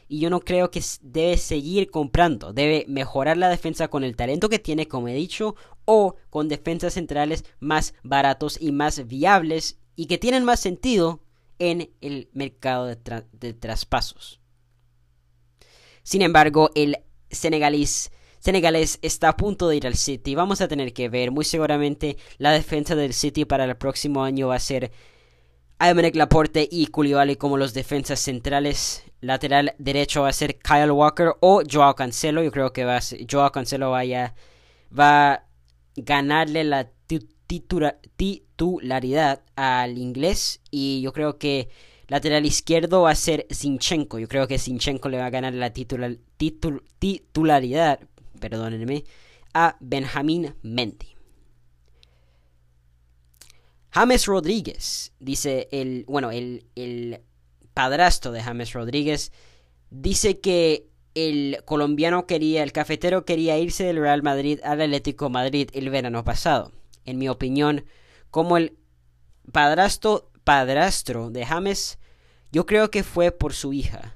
Y 0.08 0.20
yo 0.20 0.30
no 0.30 0.42
creo 0.42 0.72
que 0.72 0.84
debe 1.02 1.38
seguir 1.38 1.90
comprando. 1.90 2.54
Debe 2.54 2.86
mejorar 2.88 3.38
la 3.38 3.50
defensa 3.50 3.88
con 3.88 4.04
el 4.04 4.16
talento 4.16 4.50
que 4.50 4.60
tiene, 4.60 4.88
como 4.88 5.08
he 5.08 5.14
dicho, 5.14 5.56
o 5.86 6.16
con 6.30 6.48
defensas 6.48 6.94
centrales 6.94 7.46
más 7.60 7.94
baratos 8.04 8.58
y 8.62 8.72
más 8.72 9.08
viables 9.08 9.78
y 9.96 10.06
que 10.06 10.18
tienen 10.18 10.44
más 10.44 10.60
sentido 10.60 11.22
en 11.60 11.92
el 12.02 12.30
mercado 12.34 12.88
de, 12.88 13.54
traspasos. 13.54 14.40
Sin 16.02 16.24
embargo, 16.24 16.72
el 16.74 16.98
senegalés, 17.30 18.10
está 19.04 19.30
a 19.30 19.38
punto 19.38 19.68
de 19.68 19.76
ir 19.76 19.86
al 19.86 19.96
City. 19.96 20.34
Vamos 20.34 20.62
a 20.62 20.68
tener 20.68 20.92
que 20.92 21.08
ver. 21.08 21.30
Muy 21.30 21.46
seguramente 21.46 22.18
la 22.40 22.52
defensa 22.52 22.96
del 22.96 23.14
City 23.14 23.46
para 23.46 23.66
el 23.66 23.78
próximo 23.78 24.24
año 24.24 24.48
va 24.48 24.56
a 24.56 24.60
ser 24.60 24.92
Aymeric 25.84 26.16
Laporte 26.16 26.70
y 26.70 26.86
Koulibaly 26.88 27.38
como 27.38 27.58
los 27.58 27.74
defensas 27.74 28.20
centrales. 28.20 29.04
Lateral 29.20 29.74
derecho 29.80 30.22
va 30.22 30.30
a 30.30 30.34
ser 30.34 30.60
Kyle 30.60 30.92
Walker 30.92 31.34
o 31.40 31.64
Joao 31.68 31.96
Cancelo. 31.96 32.44
Yo 32.44 32.52
creo 32.52 32.72
que 32.72 32.86
va 32.86 32.98
a 32.98 33.02
ser, 33.02 33.26
Joao 33.30 33.52
Cancelo 33.52 33.90
vaya, 33.90 34.36
va 34.98 35.32
a 35.32 35.44
ganarle 35.96 36.64
la 36.64 36.92
titularidad 37.48 39.42
al 39.56 39.98
inglés. 39.98 40.62
Y 40.70 41.02
yo 41.02 41.14
creo 41.14 41.40
que 41.40 41.70
lateral 42.08 42.46
izquierdo 42.46 43.02
va 43.02 43.10
a 43.10 43.16
ser 43.16 43.48
Zinchenko. 43.52 44.20
Yo 44.20 44.28
creo 44.28 44.48
que 44.48 44.60
Zinchenko 44.60 45.10
le 45.10 45.18
va 45.18 45.26
a 45.26 45.32
ganar 45.32 45.56
la 45.56 45.74
titularidad 45.74 48.00
perdónenme, 48.40 49.04
a 49.54 49.78
Benjamín 49.80 50.54
Mendy. 50.62 51.16
James 53.92 54.26
Rodríguez, 54.26 55.14
dice 55.20 55.68
el, 55.72 56.06
bueno, 56.08 56.32
el, 56.32 56.66
el 56.76 57.22
padrastro 57.74 58.32
de 58.32 58.42
James 58.42 58.74
Rodríguez, 58.74 59.32
dice 59.90 60.40
que 60.40 60.88
el 61.14 61.62
colombiano 61.66 62.26
quería, 62.26 62.64
el 62.64 62.72
cafetero 62.72 63.26
quería 63.26 63.58
irse 63.58 63.84
del 63.84 63.98
Real 63.98 64.24
Madrid 64.24 64.60
al 64.64 64.82
Atlético 64.82 65.30
Madrid 65.30 65.70
el 65.74 65.90
verano 65.90 66.24
pasado. 66.24 66.72
En 67.06 67.18
mi 67.18 67.28
opinión, 67.28 67.86
como 68.30 68.56
el 68.56 68.78
padrastro, 69.52 70.32
padrastro 70.44 71.30
de 71.30 71.46
James, 71.46 72.00
yo 72.52 72.66
creo 72.66 72.92
que 72.92 73.04
fue 73.04 73.32
por 73.32 73.54
su 73.54 73.74
hija. 73.74 74.16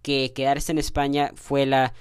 Que 0.00 0.32
quedarse 0.32 0.72
en 0.72 0.78
España 0.78 1.32
fue 1.34 1.66
la 1.66 1.92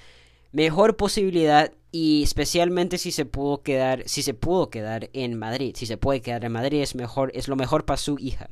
mejor 0.51 0.95
posibilidad 0.95 1.73
y 1.99 2.21
especialmente 2.21 2.99
si 2.99 3.11
se 3.11 3.25
pudo 3.25 3.63
quedar, 3.63 4.07
si 4.07 4.21
se 4.21 4.35
pudo 4.35 4.69
quedar 4.69 5.09
en 5.13 5.33
Madrid, 5.33 5.75
si 5.75 5.87
se 5.87 5.97
puede 5.97 6.21
quedar 6.21 6.45
en 6.45 6.51
Madrid 6.51 6.83
es 6.83 6.93
mejor, 6.93 7.31
es 7.33 7.47
lo 7.47 7.55
mejor 7.55 7.85
para 7.85 7.97
su 7.97 8.19
hija. 8.19 8.51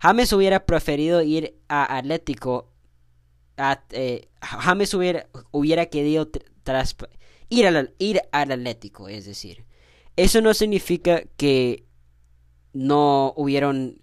James 0.00 0.32
hubiera 0.32 0.64
preferido 0.64 1.20
ir 1.20 1.58
a 1.68 1.98
Atlético, 1.98 2.70
eh, 3.90 4.30
James 4.40 4.94
hubiera, 4.94 5.26
hubiera 5.50 5.86
querido 5.86 6.30
tras, 6.62 6.96
ir, 7.50 7.66
al, 7.66 7.94
ir 7.98 8.22
al 8.32 8.50
Atlético, 8.50 9.08
es 9.10 9.26
decir, 9.26 9.66
eso 10.16 10.40
no 10.40 10.54
significa 10.54 11.24
que 11.36 11.84
no 12.72 13.34
hubieron, 13.36 14.00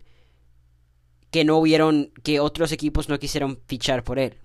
que 1.32 1.46
no 1.46 1.58
hubieron, 1.58 2.12
que 2.22 2.39
otros 2.39 2.72
equipos 2.74 3.10
no 3.10 3.18
quisieron 3.18 3.60
fichar 3.65 4.04
por 4.04 4.20
él. 4.20 4.36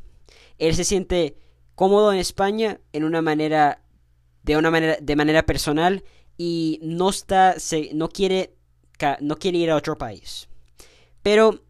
Él 0.56 0.74
se 0.74 0.84
siente 0.84 1.36
cómodo 1.74 2.12
en 2.12 2.18
España 2.18 2.80
en 2.92 3.04
una 3.04 3.22
manera 3.22 3.80
de 4.42 4.56
una 4.56 4.70
manera 4.70 4.96
de 5.00 5.16
manera 5.16 5.44
personal 5.44 6.04
y 6.36 6.78
no 6.82 7.10
está 7.10 7.56
no 7.92 8.08
quiere 8.08 8.54
no 9.20 9.36
quiere 9.36 9.58
ir 9.58 9.70
a 9.70 9.76
otro 9.76 9.98
país. 9.98 10.48
Pero 11.22 11.60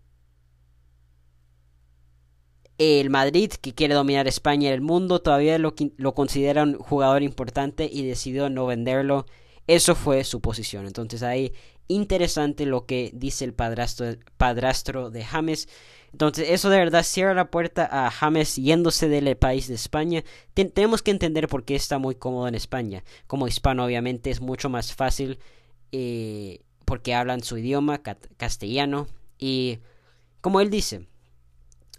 el 2.79 3.09
Madrid, 3.11 3.53
que 3.53 3.73
quiere 3.73 3.95
dominar 3.95 4.27
España 4.27 4.71
y 4.71 4.73
el 4.73 4.81
mundo, 4.81 5.23
todavía 5.23 5.59
lo, 5.59 5.75
lo 5.97 6.15
considera 6.15 6.65
un 6.65 6.77
jugador 6.77 7.23
importante 7.23 7.89
y 7.91 8.05
decidió 8.05 8.51
no 8.51 8.67
venderlo. 8.67 9.27
Eso 9.67 9.95
fue 9.95 10.25
su 10.25 10.41
posición. 10.41 10.87
Entonces 10.87 11.23
ahí 11.23 11.53
interesante 11.89 12.67
lo 12.67 12.87
que 12.87 13.11
dice 13.15 13.45
el 13.45 13.55
padrastro, 13.55 14.17
padrastro 14.37 15.11
de 15.11 15.25
James. 15.25 15.69
Entonces, 16.15 16.51
eso 16.51 16.71
de 16.71 16.79
verdad 16.79 17.03
cierra 17.03 17.35
la 17.35 17.51
puerta 17.51 17.89
a 17.91 18.09
James 18.09 18.55
yéndose 18.55 19.09
del 19.09 19.37
país 19.37 19.67
de 19.67 19.75
España. 19.75 20.23
tenemos 20.55 21.03
que 21.03 21.11
entender 21.11 21.49
por 21.49 21.65
qué 21.65 21.75
está 21.75 21.99
muy 21.99 22.15
cómodo 22.15 22.47
en 22.47 22.55
España. 22.55 23.03
Como 23.27 23.49
hispano, 23.49 23.85
obviamente, 23.85 24.31
es 24.31 24.41
mucho 24.41 24.69
más 24.69 24.95
fácil 24.95 25.41
eh, 25.91 26.61
porque 26.85 27.17
hablan 27.17 27.43
su 27.43 27.59
idioma, 27.59 28.01
castellano. 28.37 29.09
Y 29.39 29.81
como 30.41 30.61
él 30.61 30.71
dice, 30.71 31.09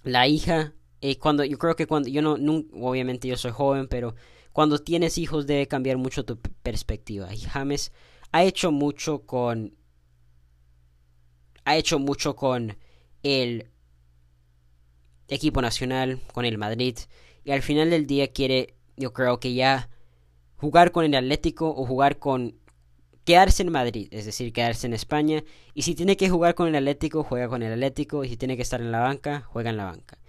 la 0.05 0.29
hija, 0.29 0.71
eh, 1.01 1.19
cuando 1.19 1.43
yo 1.43 1.57
creo 1.57 1.75
que 1.75 1.85
cuando 1.85 2.07
yo 2.07 2.21
no, 2.21 2.63
obviamente 2.71 3.27
yo 3.27 3.35
soy 3.35 3.51
joven, 3.51 3.89
pero 3.89 4.15
cuando 4.53 4.79
tienes 4.79 5.17
hijos 5.17 5.45
debe 5.45 5.67
cambiar 5.67 5.97
mucho 5.97 6.23
tu 6.23 6.39
perspectiva. 6.39 7.33
Y 7.33 7.39
James 7.39 7.91
ha 8.31 8.45
hecho 8.45 8.71
mucho 8.71 9.25
con. 9.25 9.75
Ha 11.65 11.75
hecho 11.75 11.99
mucho 11.99 12.37
con 12.37 12.77
el 13.21 13.74
equipo 15.27 15.61
nacional, 15.61 16.21
con 16.33 16.45
el 16.45 16.57
Madrid. 16.57 16.97
Y 17.43 17.51
al 17.51 17.61
final 17.61 17.89
del 17.89 18.07
día 18.07 18.27
quiere, 18.27 18.75
yo 18.97 19.13
creo 19.13 19.39
que 19.39 19.53
ya 19.53 19.89
jugar 20.57 20.91
con 20.91 21.05
el 21.05 21.15
Atlético 21.15 21.69
o 21.69 21.85
jugar 21.85 22.19
con... 22.19 22.55
Quedarse 23.23 23.63
en 23.63 23.71
Madrid, 23.71 24.07
es 24.11 24.25
decir, 24.25 24.53
quedarse 24.53 24.85
en 24.85 24.93
España. 24.93 25.43
Y 25.73 25.81
si 25.81 25.95
tiene 25.95 26.15
que 26.15 26.29
jugar 26.29 26.53
con 26.53 26.67
el 26.67 26.75
Atlético, 26.75 27.23
juega 27.23 27.47
con 27.47 27.63
el 27.63 27.73
Atlético. 27.73 28.23
Y 28.23 28.29
si 28.29 28.37
tiene 28.37 28.55
que 28.55 28.61
estar 28.61 28.79
en 28.81 28.91
la 28.91 28.99
banca, 28.99 29.41
juega 29.47 29.71
en 29.71 29.77
la 29.77 29.85
banca. 29.85 30.19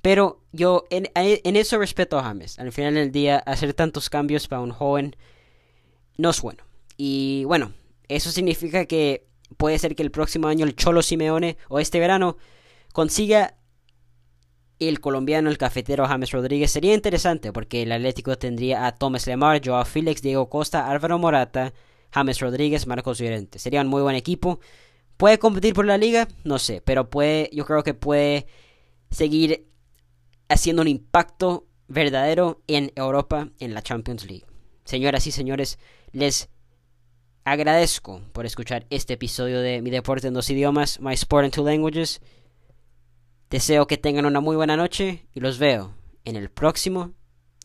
Pero 0.00 0.40
yo 0.52 0.84
en, 0.88 1.10
en 1.14 1.56
eso 1.56 1.78
respeto 1.78 2.18
a 2.18 2.22
James. 2.22 2.58
Al 2.58 2.72
final 2.72 2.94
del 2.94 3.12
día, 3.12 3.36
hacer 3.40 3.74
tantos 3.74 4.08
cambios 4.08 4.48
para 4.48 4.62
un 4.62 4.70
joven 4.70 5.16
no 6.16 6.30
es 6.30 6.40
bueno. 6.40 6.64
Y 6.96 7.44
bueno, 7.44 7.74
eso 8.08 8.30
significa 8.30 8.86
que 8.86 9.26
puede 9.56 9.78
ser 9.78 9.94
que 9.94 10.02
el 10.02 10.10
próximo 10.10 10.48
año 10.48 10.64
el 10.64 10.76
Cholo 10.76 11.02
Simeone 11.02 11.56
o 11.68 11.78
este 11.78 12.00
verano 12.00 12.36
consiga 12.92 13.56
el 14.78 15.00
colombiano, 15.00 15.50
el 15.50 15.58
cafetero 15.58 16.06
James 16.06 16.30
Rodríguez. 16.30 16.70
Sería 16.70 16.94
interesante 16.94 17.52
porque 17.52 17.82
el 17.82 17.92
Atlético 17.92 18.36
tendría 18.36 18.86
a 18.86 18.92
Thomas 18.92 19.26
Lemar, 19.26 19.60
Joao 19.64 19.84
Félix, 19.84 20.22
Diego 20.22 20.48
Costa, 20.48 20.90
Álvaro 20.90 21.18
Morata, 21.18 21.72
James 22.12 22.40
Rodríguez, 22.40 22.86
Marcos 22.86 23.18
Llorente. 23.18 23.58
Sería 23.58 23.80
un 23.80 23.88
muy 23.88 24.02
buen 24.02 24.16
equipo. 24.16 24.60
¿Puede 25.16 25.38
competir 25.38 25.72
por 25.74 25.86
la 25.86 25.96
liga? 25.96 26.28
No 26.44 26.58
sé, 26.58 26.82
pero 26.84 27.08
puede, 27.08 27.48
yo 27.52 27.64
creo 27.64 27.82
que 27.82 27.94
puede 27.94 28.46
seguir 29.10 29.66
haciendo 30.48 30.82
un 30.82 30.88
impacto 30.88 31.66
verdadero 31.88 32.62
en 32.66 32.92
Europa 32.96 33.48
en 33.58 33.74
la 33.74 33.82
Champions 33.82 34.26
League. 34.26 34.44
Señoras 34.84 35.26
y 35.26 35.32
señores, 35.32 35.78
les 36.12 36.48
agradezco 37.44 38.22
por 38.32 38.44
escuchar 38.44 38.86
este 38.90 39.14
episodio 39.14 39.60
de 39.60 39.80
Mi 39.80 39.90
Deporte 39.90 40.28
en 40.28 40.34
dos 40.34 40.50
idiomas, 40.50 41.00
My 41.00 41.14
Sport 41.14 41.46
in 41.46 41.50
Two 41.50 41.64
Languages. 41.64 42.20
Deseo 43.50 43.86
que 43.86 43.96
tengan 43.96 44.26
una 44.26 44.40
muy 44.40 44.56
buena 44.56 44.76
noche 44.76 45.28
y 45.32 45.38
los 45.38 45.58
veo 45.58 45.94
en 46.24 46.34
el 46.34 46.50
próximo 46.50 47.12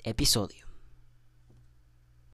episodio. 0.04 0.61